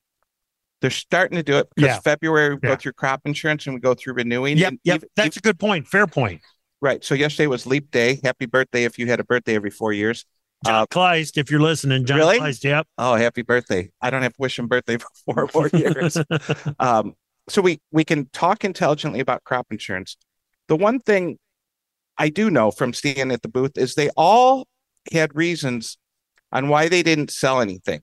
[0.81, 1.99] They're starting to do it because Yeah.
[1.99, 2.69] February we Yeah.
[2.69, 4.57] go through crop insurance and we go through renewing.
[4.57, 4.95] Yep, yep.
[4.97, 5.87] even- That's a good point.
[5.87, 6.41] Fair point.
[6.79, 7.03] right.
[7.03, 8.21] So yesterday was leap day.
[8.23, 10.25] Happy birthday if you had a birthday every four years.
[10.65, 12.39] John Uh, Kleist, if you're listening, John Really?
[12.39, 12.87] Kleist, yep.
[12.97, 13.89] Oh, happy birthday.
[14.01, 16.17] I don't have to wish him birthday for four more years.
[16.79, 17.13] um,
[17.47, 20.17] so we we can talk intelligently about crop insurance.
[20.67, 21.39] The one thing
[22.17, 24.67] I do know from standing at the booth is they all
[25.11, 25.97] had reasons
[26.51, 28.01] on why they didn't sell anything.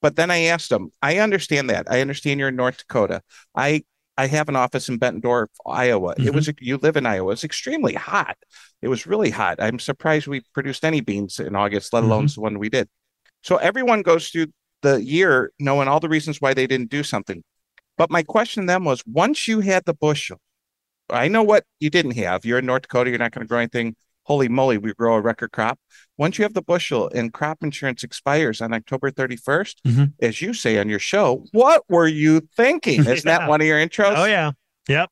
[0.00, 1.86] But then I asked them, I understand that.
[1.90, 3.22] I understand you're in North Dakota.
[3.54, 3.82] I
[4.18, 6.14] I have an office in Bettendorf, Iowa.
[6.18, 6.64] It was mm-hmm.
[6.64, 7.32] you live in Iowa.
[7.32, 8.36] It's extremely hot.
[8.80, 9.56] It was really hot.
[9.60, 12.34] I'm surprised we produced any beans in August, let alone mm-hmm.
[12.34, 12.88] the one we did.
[13.42, 14.46] So everyone goes through
[14.82, 17.42] the year knowing all the reasons why they didn't do something.
[17.98, 20.38] But my question to them was once you had the bushel,
[21.10, 22.44] I know what you didn't have.
[22.44, 23.96] You're in North Dakota, you're not going to grow anything.
[24.26, 25.78] Holy moly, we grow a record crop.
[26.18, 30.12] Once you have the bushel and crop insurance expires on October 31st, Mhm.
[30.20, 33.00] as you say on your show, what were you thinking?
[33.06, 33.38] Isn't Yeah.
[33.38, 34.14] that one of your intros?
[34.16, 34.52] Oh yeah.
[34.88, 35.10] Yep.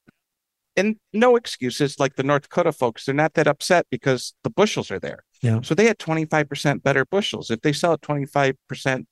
[0.77, 3.05] and no excuses like the North Dakota folks.
[3.05, 5.21] They're not that upset because the bushels are there.
[5.41, 5.61] Yeah.
[5.63, 7.49] So they had 25% better bushels.
[7.49, 9.07] If they sell at 25%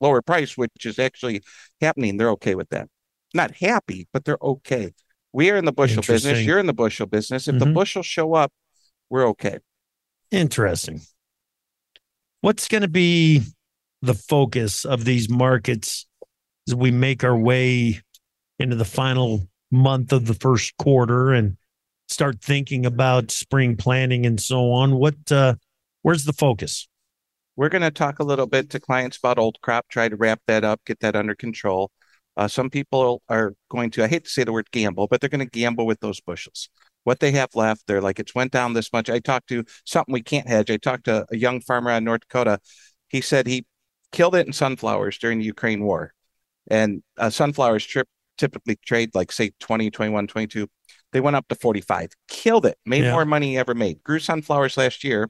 [0.00, 1.42] lower price, which is actually
[1.82, 2.88] happening, they're okay with that.
[3.34, 4.94] Not happy, but they're okay.
[5.34, 6.40] We are in the bushel business.
[6.46, 7.46] You're in the bushel business.
[7.46, 7.74] If the Mhm.
[7.74, 8.50] bushels show up,
[9.12, 9.58] we're okay.
[10.30, 11.02] Interesting.
[12.40, 13.42] What's going to be
[14.00, 16.06] the focus of these markets
[16.66, 18.00] as we make our way
[18.58, 21.58] into the final month of the first quarter and
[22.08, 24.96] start thinking about spring planning and so on?
[24.96, 25.56] What uh
[26.00, 26.88] where's the focus?
[27.54, 30.40] We're going to talk a little bit to clients about old crop, try to wrap
[30.46, 31.90] that up, get that under control.
[32.34, 35.28] Uh, some people are going to, I hate to say the word gamble, but they're
[35.28, 36.70] going to gamble with those bushels.
[37.04, 39.10] What they have left, they're like, it's went down this much.
[39.10, 40.70] I talked to something we can't hedge.
[40.70, 42.58] I talked to a young farmer in North Dakota.
[43.08, 43.66] He said he
[44.12, 46.12] killed it in sunflowers during the Ukraine war.
[46.70, 50.68] And uh, sunflowers trip, typically trade like, say, 20, 21, 22.
[51.12, 53.12] They went up to 45, killed it, made Yeah.
[53.12, 54.02] more money he ever made.
[54.02, 55.28] Grew sunflowers last year,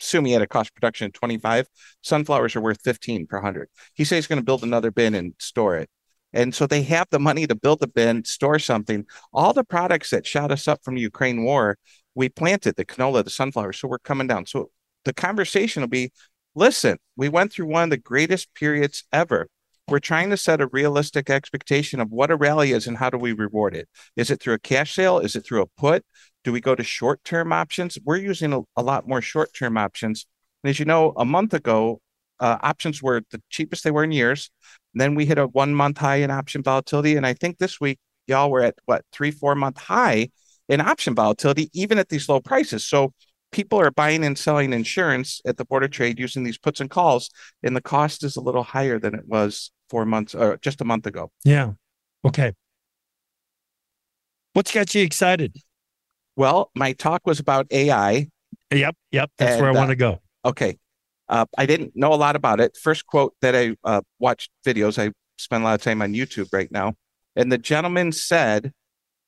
[0.00, 1.66] assume he had a cost production of 25
[2.02, 5.34] sunflowers are worth 15 per 100 he says he's going to build another bin and
[5.38, 5.90] store it
[6.32, 9.04] and so they have the money to build a bin store something.
[9.32, 11.76] All the products that shot us up from the ukraine war
[12.14, 14.46] we planted the canola the sunflowers so we're coming down.
[14.46, 14.70] So
[15.04, 16.10] the conversation will be
[16.54, 19.48] listen we went through one of the greatest periods ever.
[19.88, 23.18] We're trying to set a realistic expectation of what a rally is and how do
[23.18, 23.88] we reward it.
[24.14, 25.18] Is it through a cash sale?
[25.18, 26.04] Is it through a put?
[26.44, 27.98] Do we go to short term options?
[28.04, 30.26] We're using a, a lot more short term options.
[30.62, 32.00] And as you know, a month ago,
[32.38, 34.50] uh, options were the cheapest they were in years.
[34.94, 37.16] Then we hit a one month high in option volatility.
[37.16, 40.30] And I think this week, y'all were at what, three, four month high
[40.68, 42.86] in option volatility, even at these low prices.
[42.86, 43.12] So
[43.52, 46.90] people are buying and selling insurance at the Board of Trade using these puts and
[46.90, 47.30] calls.
[47.62, 50.84] And the cost is a little higher than it was four months or just a
[50.84, 51.30] month ago.
[51.44, 51.72] Yeah.
[52.24, 52.52] Okay.
[54.52, 55.56] What's got you excited?
[56.36, 58.28] Well, my talk was about AI.
[58.72, 58.96] Yep.
[59.12, 59.30] Yep.
[59.38, 60.20] That's And, where I uh, want to go.
[60.44, 60.78] Okay.
[61.30, 62.76] Uh, I didn't know a lot about it.
[62.76, 66.48] First quote that I uh, watched videos, I spend a lot of time on YouTube
[66.52, 66.94] right now.
[67.36, 68.72] And the gentleman said,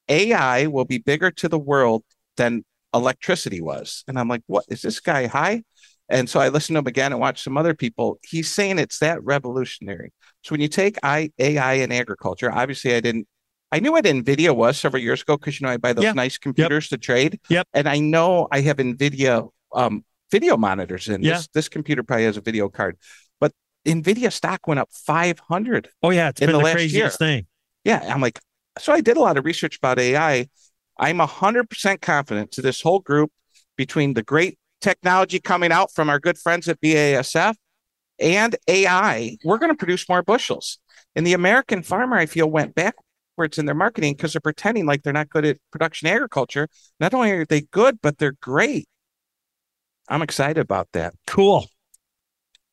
[0.08, 2.02] AI will be bigger to the world
[2.36, 4.02] than electricity was.
[4.08, 5.62] And I'm like, what is this guy high?
[6.08, 8.18] And so I listened to him again and watched some other people.
[8.28, 10.12] He's saying it's that revolutionary.
[10.42, 13.28] So when you take I, AI in agriculture, obviously I didn't,
[13.70, 16.12] I knew what NVIDIA was several years ago because, you know, I buy those Yeah.
[16.12, 17.40] nice computers to trade.
[17.48, 17.68] Yep.
[17.72, 21.34] And I know I have NVIDIA um, video monitors in Yeah.
[21.34, 21.48] this.
[21.54, 22.96] This computer probably has a video card.
[23.38, 23.52] But
[23.86, 27.46] NVIDIA stock went up 500 Oh yeah, it's in been the the, last craziest thing.
[27.84, 28.40] yeah, I'm like,
[28.80, 30.48] so I did a lot of research about AI.
[30.98, 33.30] I'm 100% confident to this whole group
[33.76, 37.54] between the great technology coming out from our good friends at BASF
[38.18, 40.78] and AI, we're going to produce more bushels.
[41.16, 45.02] And the American farmer, I feel, went backwards in their marketing because they're pretending like
[45.02, 46.68] they're not good at production agriculture.
[47.00, 48.86] Not only are they good, but they're great.
[50.08, 51.14] I'm excited about that.
[51.26, 51.66] Cool.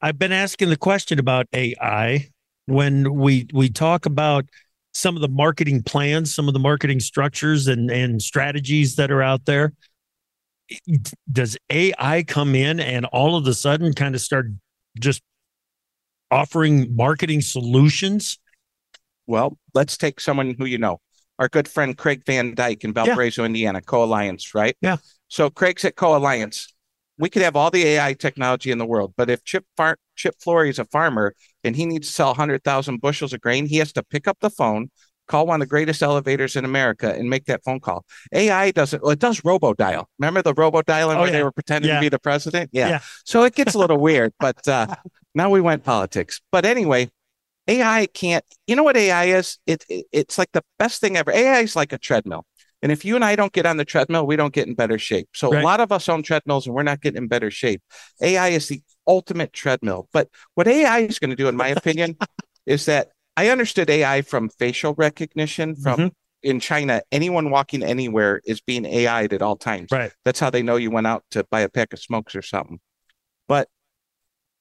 [0.02, 2.30] I've been asking the question about AI
[2.66, 4.46] when we we talk about
[4.94, 9.22] some of the marketing plans, some of the marketing structures and and strategies that are
[9.22, 9.74] out there.
[11.32, 14.48] Does AI come in and all of a sudden kind of start
[15.00, 15.22] just
[16.32, 18.38] offering marketing solutions?
[19.26, 21.02] Well, let's take someone who you know,
[21.40, 24.76] our good friend Craig Van Dyke in Valparaiso, Indiana, Co Alliance, right?
[24.82, 24.98] Yeah.
[25.28, 26.74] So Craig's at Co Alliance.
[27.20, 30.36] We could have all the AI technology in the world, but if Chip Far- Chip
[30.42, 33.92] Flory is a farmer and he needs to sell 100,000 bushels of grain, he has
[33.94, 34.90] to pick up the phone,
[35.28, 38.06] call one of the greatest elevators in America, and make that phone call.
[38.34, 39.04] AI doesn't.
[39.04, 40.10] Well, it does robo dial.
[40.18, 41.96] Remember the robo dialing Oh, where they were pretending Yeah.
[41.96, 42.70] to be the president?
[42.74, 42.88] Yeah.
[42.90, 43.00] Yeah.
[43.26, 44.88] So it gets a little weird, but uh,
[45.36, 46.42] now we went politics.
[46.52, 47.10] But anyway,
[47.68, 48.46] AI can't.
[48.66, 49.60] You know what AI is?
[49.68, 51.32] It, it it's like the best thing ever.
[51.32, 52.46] AI is like a treadmill.
[52.82, 54.98] And if you and I don't get on the treadmill, we don't get in better
[54.98, 55.28] shape.
[55.34, 55.62] So Right.
[55.62, 57.82] a lot of us own treadmills and we're not getting in better shape.
[58.22, 60.08] AI is the ultimate treadmill.
[60.14, 62.18] But what AI is going to do, in my opinion,
[62.66, 66.12] is that I understood AI from facial recognition from Mhm.
[66.44, 67.02] in China.
[67.12, 69.92] Anyone walking anywhere is being AI'd at all times.
[69.92, 70.12] Right.
[70.24, 72.80] That's how they know you went out to buy a pack of smokes or something.
[73.48, 73.68] But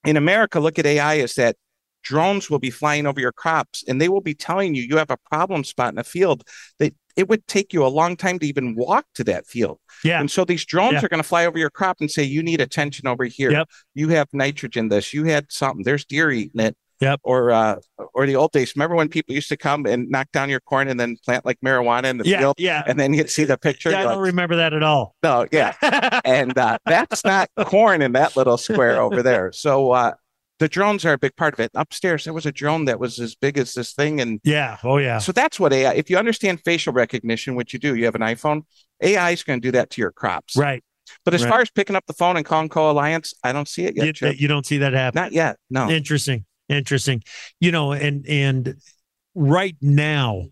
[0.05, 1.57] in America, look at AI is that
[2.03, 5.11] drones will be flying over your crops and they will be telling you you have
[5.11, 6.45] a problem spot in a field
[6.79, 9.81] that it would take you a long time to even walk to that field.
[10.05, 10.21] Yeah.
[10.21, 11.05] And so these drones Yeah.
[11.05, 13.51] are going to fly over your crop and say, you need attention over here.
[13.51, 13.69] Yep.
[13.95, 16.77] You have nitrogen, this, you had something, there's deer eating it.
[17.01, 17.21] Yep.
[17.23, 17.77] Or uh,
[18.13, 18.73] or the old days.
[18.75, 21.57] Remember when people used to come and knock down your corn and then plant like
[21.65, 22.55] marijuana in the Yeah, field?
[22.59, 22.83] yeah.
[22.89, 23.91] And then you'd see the picture.
[23.93, 25.15] Yeah, I don't like, remember that at all.
[25.23, 25.75] no, yeah.
[26.25, 29.53] and uh, that's not corn in that little square over there.
[29.53, 30.15] So uh,
[30.59, 31.71] the drones are a big part of it.
[31.75, 34.79] Upstairs, there was a drone that was as big as this thing, and Yeah.
[34.83, 35.19] Oh yeah.
[35.19, 35.95] so that's what AI.
[35.95, 38.63] If you understand facial recognition, which you do, you have an iPhone.
[39.03, 40.57] AI is going to do that to your crops.
[40.57, 40.83] Right.
[41.25, 41.51] But as right.
[41.51, 44.21] far as picking up the phone and calling Co Alliance, I don't see it yet.
[44.21, 45.21] You, you don't see that happen.
[45.21, 45.57] Not yet.
[45.71, 45.89] No.
[45.89, 46.45] Interesting.
[46.69, 47.23] Interesting.
[47.61, 48.75] You know, and and
[49.35, 50.45] right now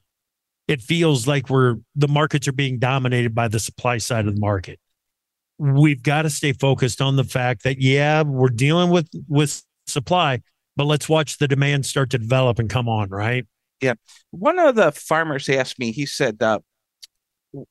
[0.69, 4.41] it feels like we're the markets are being dominated by the supply side of the
[4.41, 4.81] market.
[5.59, 10.43] We've got to stay focused on the fact that yeah, we're dealing with with supply,
[10.77, 13.47] but let's watch the demand start to develop and come on, right?
[13.81, 13.95] Yeah.
[14.31, 15.93] One of the farmers asked me.
[15.93, 16.61] He said, uh,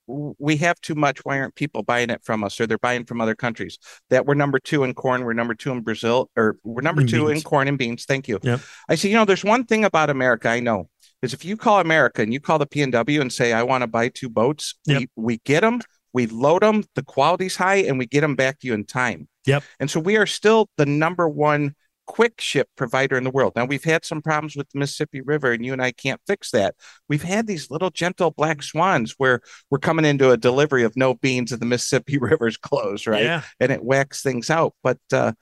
[0.08, 1.20] "We have too much.
[1.24, 3.78] Why aren't people buying it from us, or they're buying from other countries?
[4.10, 7.08] That we're number two in corn, we're number two in Brazil, or we're number In
[7.08, 8.06] two in corn and beans.
[8.06, 8.62] Thank you." Yep.
[8.90, 10.90] I said, "You know, there's one thing about America I know
[11.22, 13.64] is if you call America and you call the P and W and say I
[13.64, 15.00] want to buy two boats, Yep.
[15.00, 15.82] we we get them,
[16.14, 19.28] we load them, the quality's high, and we get them back to you in time."
[19.46, 19.64] Yep.
[19.80, 21.76] And so we are still the number one
[22.06, 23.54] quick ship provider in the world.
[23.56, 26.52] Now we've had some problems with the Mississippi River, and you and I can't fix
[26.52, 26.76] that.
[27.10, 31.16] We've had these little gentle black swans where we're coming into a delivery of no
[31.16, 33.24] beans and the Mississippi River's closed, right?
[33.24, 33.42] Yeah.
[33.60, 34.74] And it whacks things out.
[34.84, 35.34] But uh,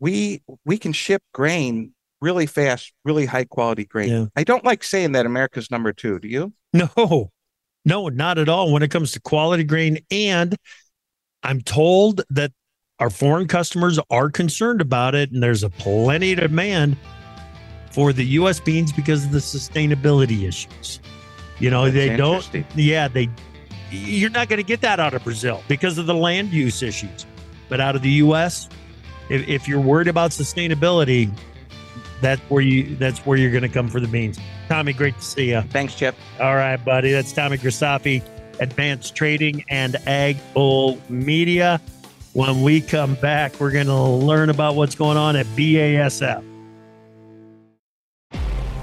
[0.00, 4.08] we we can ship grain really fast, really high quality grain.
[4.08, 4.26] Yeah.
[4.36, 6.18] I don't like saying that America's number two.
[6.18, 6.52] Do you?
[6.72, 7.30] No,
[7.84, 8.72] no, not at all.
[8.72, 10.56] When it comes to quality grain, and
[11.42, 12.52] I'm told that
[13.00, 16.96] our foreign customers are concerned about it, and there's a plenty of demand
[17.90, 18.60] for the U.S.
[18.60, 21.00] beans because of the sustainability issues.
[21.58, 22.66] You know, That's they don't.
[22.76, 23.28] Yeah, they.
[23.90, 27.26] You're not going to get that out of Brazil because of the land use issues,
[27.68, 28.68] but out of the U.S.,
[29.28, 31.30] if, if you're worried about sustainability,
[32.20, 34.38] that's where you that's where you're going to come for the beans.
[34.68, 35.62] Tommy, great to see you.
[35.62, 36.14] Thanks, Chip.
[36.40, 37.12] All right, buddy.
[37.12, 38.22] That's Tommy Grisafi,
[38.60, 41.80] Advance Trading and Ag Bull Media.
[42.34, 46.42] When we come back, we're going to learn about what's going on at BASF.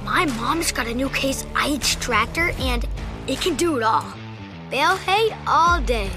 [0.06, 2.88] My mom's got a new Case IH tractor and
[3.28, 4.06] it can do it all.
[4.70, 6.10] Bale hay all day.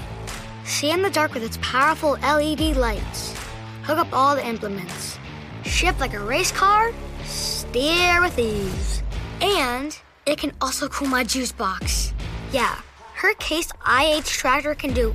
[0.63, 3.35] See in the dark with its powerful LED lights.
[3.83, 5.19] Hook up all the implements.
[5.65, 6.93] Shift like a race car.
[7.25, 9.03] Steer with ease.
[9.41, 12.13] And it can also cool my juice box.
[12.53, 12.79] Yeah,
[13.15, 15.13] her Case IH tractor can do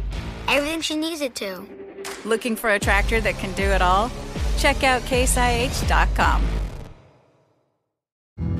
[0.49, 1.67] everything she needs it to.
[2.25, 4.11] Looking for a tractor that can do it all?
[4.59, 6.47] Check out caseih.com.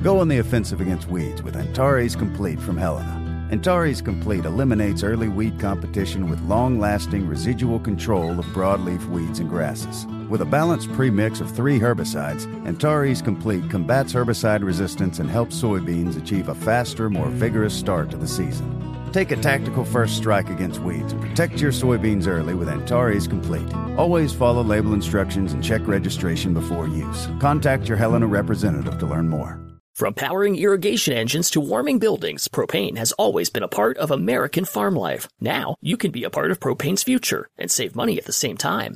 [0.01, 3.47] Go on the offensive against weeds with Antares Complete from Helena.
[3.51, 9.49] Antares Complete eliminates early weed competition with long lasting residual control of broadleaf weeds and
[9.49, 10.07] grasses.
[10.27, 16.17] With a balanced premix of three herbicides, Antares Complete combats herbicide resistance and helps soybeans
[16.17, 18.91] achieve a faster, more vigorous start to the season.
[19.11, 23.73] Take a tactical first strike against weeds protect your soybeans early with Antares Complete.
[23.97, 27.27] Always follow label instructions and check registration before use.
[27.39, 29.59] Contact your Helena representative to learn more.
[29.95, 34.65] From powering irrigation engines to warming buildings, propane has always been a part of American
[34.65, 35.27] farm life.
[35.39, 38.57] Now, you can be a part of propane's future and save money at the same
[38.57, 38.95] time.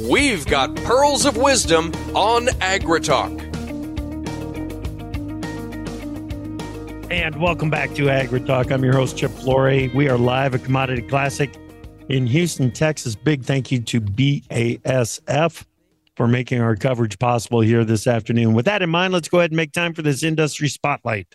[0.00, 3.44] we've got pearls of wisdom on AgriTalk.
[7.10, 8.70] And welcome back to AgriTalk.
[8.70, 9.88] I'm your host, Chip Flory.
[9.94, 11.50] We are live at Commodity Classic
[12.08, 13.14] in Houston, Texas.
[13.14, 15.64] Big thank you to BASF
[16.16, 18.54] for making our coverage possible here this afternoon.
[18.54, 21.34] With that in mind, let's go ahead and make time for this industry spotlight.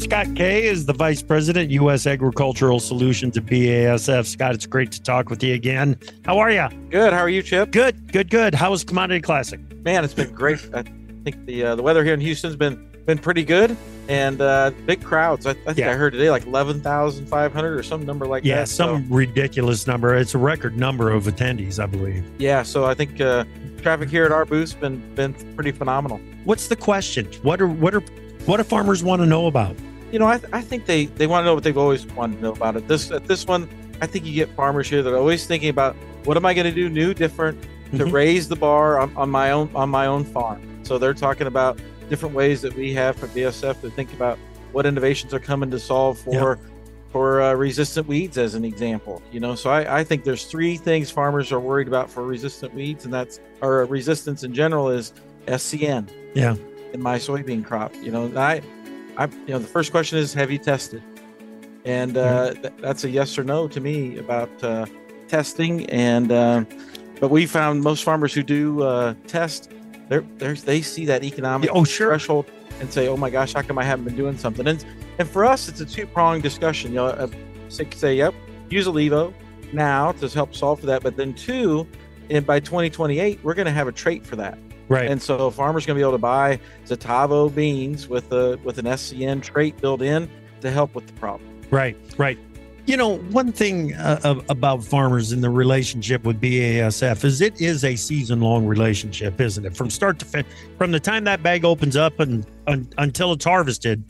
[0.00, 2.06] Scott Kay is the Vice President, U.S.
[2.06, 4.26] Agricultural Solutions at BASF.
[4.26, 5.96] Scott, it's great to talk with you again.
[6.24, 6.66] How are you?
[6.90, 7.12] Good.
[7.12, 7.70] How are you, Chip?
[7.70, 8.54] Good, good, good.
[8.54, 9.60] How was Commodity Classic?
[9.84, 10.58] Man, it's been great.
[10.74, 10.82] I
[11.24, 13.76] think the uh, the weather here in Houston's been been pretty good,
[14.08, 15.46] and uh, big crowds.
[15.46, 15.90] I, I think Yeah.
[15.90, 18.60] I heard today like eleven thousand five hundred or some number like Yeah, that.
[18.62, 20.16] Yeah, some ridiculous number.
[20.16, 22.24] It's a record number of attendees, I believe.
[22.38, 22.62] yeah.
[22.62, 23.44] So I think uh,
[23.82, 26.18] traffic here at our booth's been been pretty phenomenal.
[26.44, 27.26] What's the question?
[27.42, 28.02] What are what are
[28.46, 29.76] what do farmers want to know about?
[30.12, 32.36] You know, I, th- I think they they want to know what they've always wanted
[32.36, 32.88] to know about it.
[32.88, 33.68] This at this one,
[34.00, 35.94] I think you get farmers here that are always thinking about
[36.24, 37.60] what am I going to do new, different
[37.92, 38.12] to Mhm.
[38.12, 40.60] raise the bar on, on my own on my own farm.
[40.84, 44.36] So they're talking about different ways that we have from BSF to think about
[44.72, 46.58] what innovations are coming to solve for
[47.12, 49.20] for uh, resistant weeds, as an example.
[49.32, 52.72] You know, so I, I think there's three things farmers are worried about for resistant
[52.74, 55.12] weeds, and that's or resistance in general is
[55.46, 56.08] SCN.
[56.34, 56.54] Yeah.
[56.92, 58.60] In my soybean crop, you know, I,
[59.20, 61.02] I, you know, the first question is, have you tested?
[61.84, 64.86] And uh, th- that's a yes or no to me about uh,
[65.28, 65.84] testing.
[65.90, 66.64] And uh,
[67.20, 69.70] but we found most farmers who do uh, test,
[70.08, 72.08] they're, they're they see that economic oh, sure.
[72.08, 72.50] threshold
[72.80, 74.66] and say, oh my gosh, how come I haven't been doing something?
[74.66, 74.82] And
[75.18, 76.92] and for us, it's a two pronged discussion.
[76.92, 77.28] You know, uh,
[77.68, 78.34] say, say, yep,
[78.70, 79.34] use ILeVO
[79.74, 81.02] now to help solve for that.
[81.02, 81.86] But then two,
[82.30, 84.58] and by 2028, we're going to have a trait for that.
[84.90, 85.08] Right.
[85.08, 88.86] And so farmers going to be able to buy Xitavo beans with a with an
[88.86, 90.28] SCN trait built in
[90.62, 91.48] to help with the problem.
[91.70, 92.36] Right, right.
[92.86, 97.84] You know, one thing uh, about farmers in the relationship with BASF is it is
[97.84, 99.76] a season long relationship, isn't it?
[99.76, 103.44] From start to finish, from the time that bag opens up and un, until it's
[103.44, 104.02] harvested,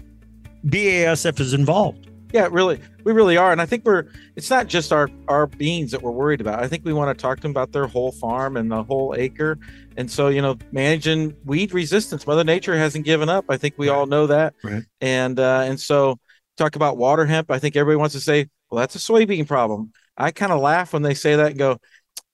[0.66, 2.09] BASF is involved.
[2.32, 4.04] Yeah, really, we really are, and I think we're.
[4.36, 6.62] It's not just our our beans that we're worried about.
[6.62, 9.14] I think we want to talk to them about their whole farm and the whole
[9.18, 9.58] acre,
[9.96, 12.26] and so you know, managing weed resistance.
[12.26, 13.46] Mother Nature hasn't given up.
[13.48, 14.84] I think we all know that, Right.
[15.00, 16.20] and uh, and so
[16.56, 17.50] talk about water hemp.
[17.50, 19.92] I think everybody wants to say, well, that's a soybean problem.
[20.16, 21.78] I kind of laugh when they say that and go,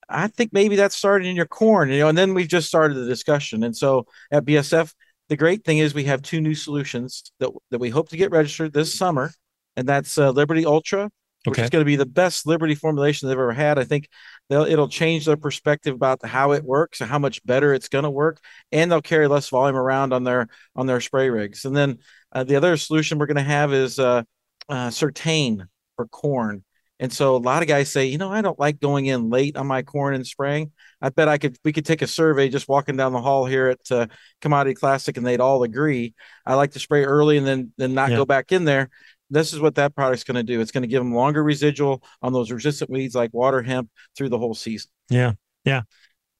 [0.08, 2.94] I think maybe that started in your corn, you know, and then we've just started
[2.94, 3.62] the discussion.
[3.62, 4.92] And so at BSF,
[5.28, 8.30] the great thing is we have two new solutions that that we hope to get
[8.30, 9.32] registered this summer,
[9.76, 11.04] and that's uh, Liberty Ultra,
[11.44, 11.64] which Okay.
[11.64, 13.78] is going to be the best Liberty formulation they've ever had.
[13.78, 14.08] I think
[14.48, 18.04] they'll it'll change their perspective about how it works and how much better it's going
[18.04, 18.40] to work,
[18.72, 21.64] and they'll carry less volume around on their on their spray rigs.
[21.64, 21.98] And then
[22.32, 24.22] uh, the other solution we're going to have is uh,
[24.68, 25.66] uh, Surtain
[25.96, 26.64] for corn.
[26.98, 29.58] And so a lot of guys say, you know, I don't like going in late
[29.58, 30.72] on my corn and spraying.
[31.02, 33.68] I bet I could we could take a survey just walking down the hall here
[33.68, 34.06] at uh,
[34.40, 36.14] Commodity Classic, and they'd all agree.
[36.46, 38.16] I like to spray early and then then not Yeah.
[38.16, 38.88] go back in there.
[39.30, 40.60] This is what that product's going to do.
[40.60, 44.28] It's going to give them longer residual on those resistant weeds like water hemp through
[44.28, 44.90] the whole season.
[45.08, 45.32] Yeah,
[45.64, 45.82] yeah.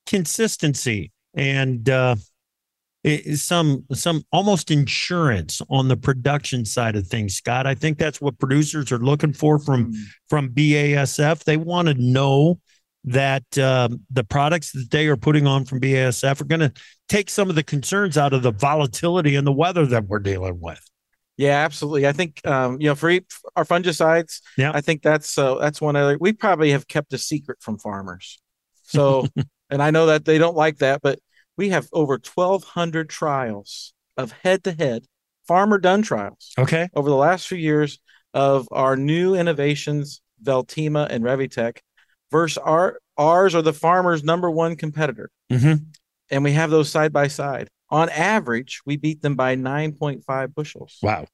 [0.07, 2.17] Consistency and uh,
[3.35, 7.67] some some almost insurance on the production side of things, Scott.
[7.67, 9.93] I think that's what producers are looking for from
[10.29, 11.45] from BASF.
[11.45, 12.59] They want to know
[13.05, 16.73] that um, the products that they are putting on from BASF are going to
[17.09, 20.59] take some of the concerns out of the volatility and the weather that we're dealing
[20.61, 20.81] with.
[21.37, 22.07] Yeah, absolutely.
[22.07, 23.11] I think um, you know for
[23.57, 24.73] our fungicides, Yeah.
[24.75, 26.17] I think that's uh, that's one other.
[26.21, 28.41] We probably have kept a secret from farmers.
[28.85, 29.27] So,
[29.71, 31.19] and I know that they don't like that, but
[31.57, 35.05] we have over twelve hundred trials of head-to-head
[35.47, 36.89] farmer done trials Okay.
[36.95, 37.99] over the last few years
[38.35, 41.79] of our new innovations, Veltyma and Revytek,
[42.33, 45.85] versus our ours are the farmer's number one competitor, Mm-hmm.
[46.31, 47.69] and we have those side by side.
[47.97, 50.99] On average, we beat them by nine point five bushels.
[51.03, 51.27] Wow.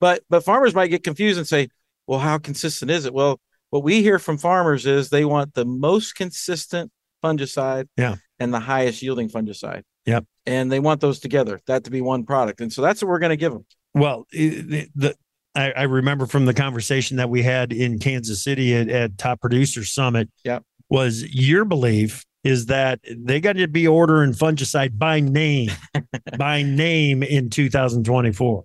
[0.00, 1.68] But but farmers might get confused and say,
[2.06, 3.38] "Well, how consistent is it?" Well,
[3.70, 6.90] what we hear from farmers is they want the most consistent
[7.22, 8.16] fungicide Yeah.
[8.40, 9.82] and the highest yielding fungicide.
[10.06, 10.24] Yep.
[10.46, 12.60] And they want those together, that to be one product.
[12.60, 13.66] And so that's what we're going to give them.
[13.94, 15.16] Well, i- the, the
[15.54, 19.40] I, I remember from the conversation that we had in Kansas City at, at Top
[19.40, 20.28] Producer Summit.
[20.44, 20.64] Yep.
[20.88, 25.70] Was your belief is that they got to be ordering fungicide by name,
[26.38, 28.64] by name in 2024.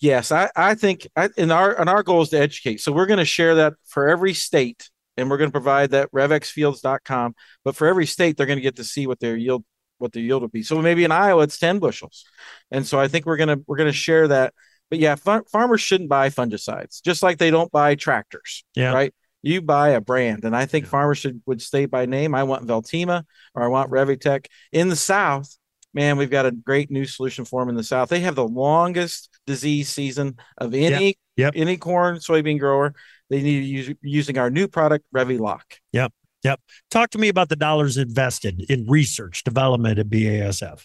[0.00, 2.80] Yes, I, I think I, and our and our goal is to educate.
[2.80, 6.10] So we're going to share that for every state, and we're going to provide that
[6.12, 7.34] revexfields.com.
[7.64, 9.64] But for every state, they're going to get to see what their yield
[9.98, 10.62] what their yield will be.
[10.62, 12.24] So maybe in Iowa, it's ten bushels,
[12.70, 14.54] and so I think we're gonna we're gonna share that.
[14.88, 18.64] But yeah, far, farmers shouldn't buy fungicides, just like they don't buy tractors.
[18.74, 18.92] Yeah.
[18.92, 19.14] Right.
[19.42, 22.34] You buy a brand, and I think farmers should would state by name.
[22.34, 23.24] I want Veltyma
[23.54, 25.56] or I want Revytek in the South.
[25.94, 28.08] Man, we've got a great new solution for them in the South.
[28.08, 31.54] They have the longest disease season of any Yep.
[31.56, 32.94] any corn soybean grower.
[33.30, 35.62] They need to use using our new product Revylok.
[35.92, 36.12] Yep.
[36.44, 36.60] Yep.
[36.90, 40.82] Talk to me about the dollars invested in research development at BASF.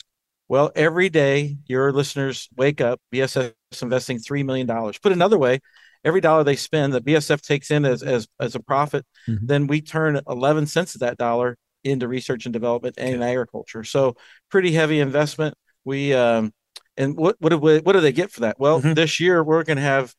[0.47, 4.67] Well, every day your listeners wake up, BSF is investing $3 million.
[4.67, 5.59] Put another way,
[6.07, 9.39] every dollar they spend that BSF takes in as, as, as a profit, Mhm.
[9.43, 13.83] then we turn 11 cents of that dollar into research and development and in agriculture.
[13.83, 14.15] So
[14.49, 15.55] pretty heavy investment.
[15.85, 16.53] We, um,
[16.95, 18.59] and what, what, do we, what do they get for that?
[18.59, 18.95] Well, Mhm.
[18.95, 20.13] this year we're going to have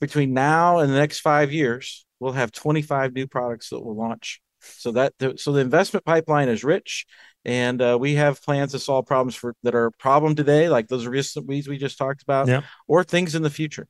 [0.00, 4.40] between now and the next five years, we'll have 25 new products that will launch.
[4.60, 7.06] So that, so the investment pipeline is rich
[7.44, 10.88] and uh, we have plans to solve problems for that are a problem today, like
[10.88, 12.64] those resistant weeds we just talked about, Yep.
[12.88, 13.86] or things in the future.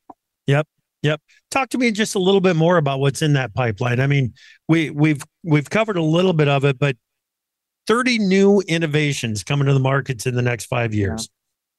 [1.51, 4.01] Talk to me just a little bit more about what's in that pipeline.
[4.01, 4.35] I mean,
[4.69, 6.97] we we've we've covered a little bit of it, but
[7.87, 11.31] 30 new innovations coming to the markets in the next five years.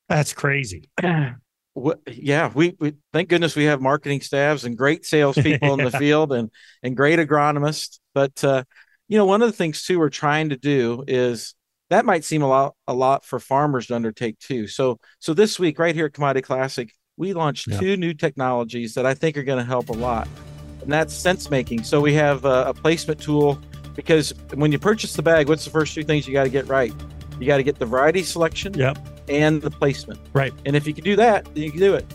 [0.07, 0.89] That's crazy.
[1.03, 6.33] yeah, we, we thank goodness we have marketing staffs and great salespeople in the field
[6.33, 6.49] and
[6.83, 7.99] and great agronomists.
[8.13, 8.63] But uh,
[9.07, 11.53] you know, one of the things too we're trying to do is
[11.89, 14.67] that might seem a lot a lot for farmers to undertake too.
[14.67, 17.79] So so this week right here at Commodity Classic, we launched yeah.
[17.79, 20.27] two new technologies that I think are going to help a lot,
[20.81, 21.83] and that's sense making.
[21.83, 23.61] So we have a, a placement tool
[23.95, 26.67] because when you purchase the bag, what's the first two things you got to get
[26.67, 26.93] right?
[27.39, 28.73] You got to get the variety selection.
[28.73, 28.97] Yep
[29.29, 30.19] and the placement.
[30.33, 30.53] Right.
[30.65, 32.05] And if you can do that, then you can do it.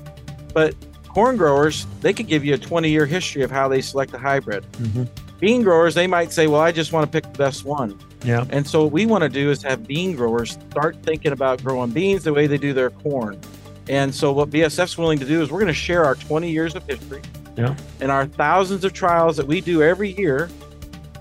[0.53, 0.75] But
[1.09, 4.19] corn growers, they could give you a 20 year history of how they select a
[4.19, 4.65] hybrid.
[4.73, 5.05] Mm-hmm.
[5.39, 7.99] Bean growers, they might say, well, I just want to pick the best one.
[8.25, 8.45] Yeah.
[8.51, 11.91] And so what we want to do is have bean growers start thinking about growing
[11.91, 13.41] beans the way they do their corn.
[13.89, 16.75] And so what BASF's willing to do is we're going to share our 20 years
[16.75, 17.23] of history
[17.57, 17.77] yeah.
[18.01, 20.49] and our thousands of trials that we do every year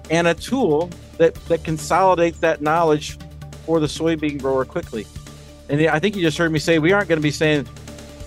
[0.09, 3.17] and a tool that, that consolidates that knowledge
[3.65, 5.05] for the soybean grower quickly.
[5.69, 7.67] And I think you just heard me say we aren't going to be saying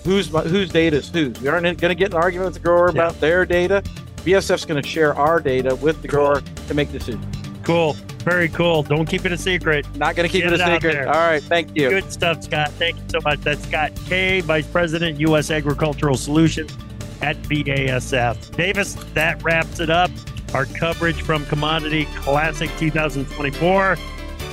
[0.03, 1.39] whose whose data is whose.
[1.41, 2.93] We aren't going to get an argument with the grower yeah.
[2.93, 3.83] about their data.
[4.17, 7.25] BASF's going to share our data with the grower to make decisions.
[7.63, 7.95] Cool.
[8.27, 8.83] Very cool.
[8.83, 9.85] Don't keep it a secret.
[9.95, 11.07] Not going to keep Get it a secret.
[11.07, 11.41] All right.
[11.41, 11.89] Thank you.
[11.89, 12.71] Good stuff, Scott.
[12.71, 13.39] Thank you so much.
[13.39, 15.49] That's Scott Kay, Vice President, U.S.
[15.49, 16.75] Agricultural Solutions
[17.21, 18.53] at BASF.
[18.57, 20.11] Davis, that wraps it up.
[20.53, 23.97] Our coverage from Commodity Classic 2024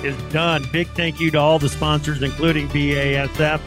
[0.05, 0.65] is done.
[0.71, 3.61] Big thank you to all the sponsors, including BASF.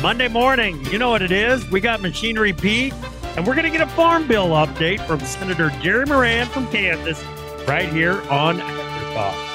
[0.00, 1.68] Monday morning, you know what it is.
[1.72, 2.94] We got Machinery Pete,
[3.36, 7.20] and we're going to get a farm bill update from Senator Jerry Moran from Kansas
[7.66, 8.60] right here on
[9.10, 9.49] AgriTalk.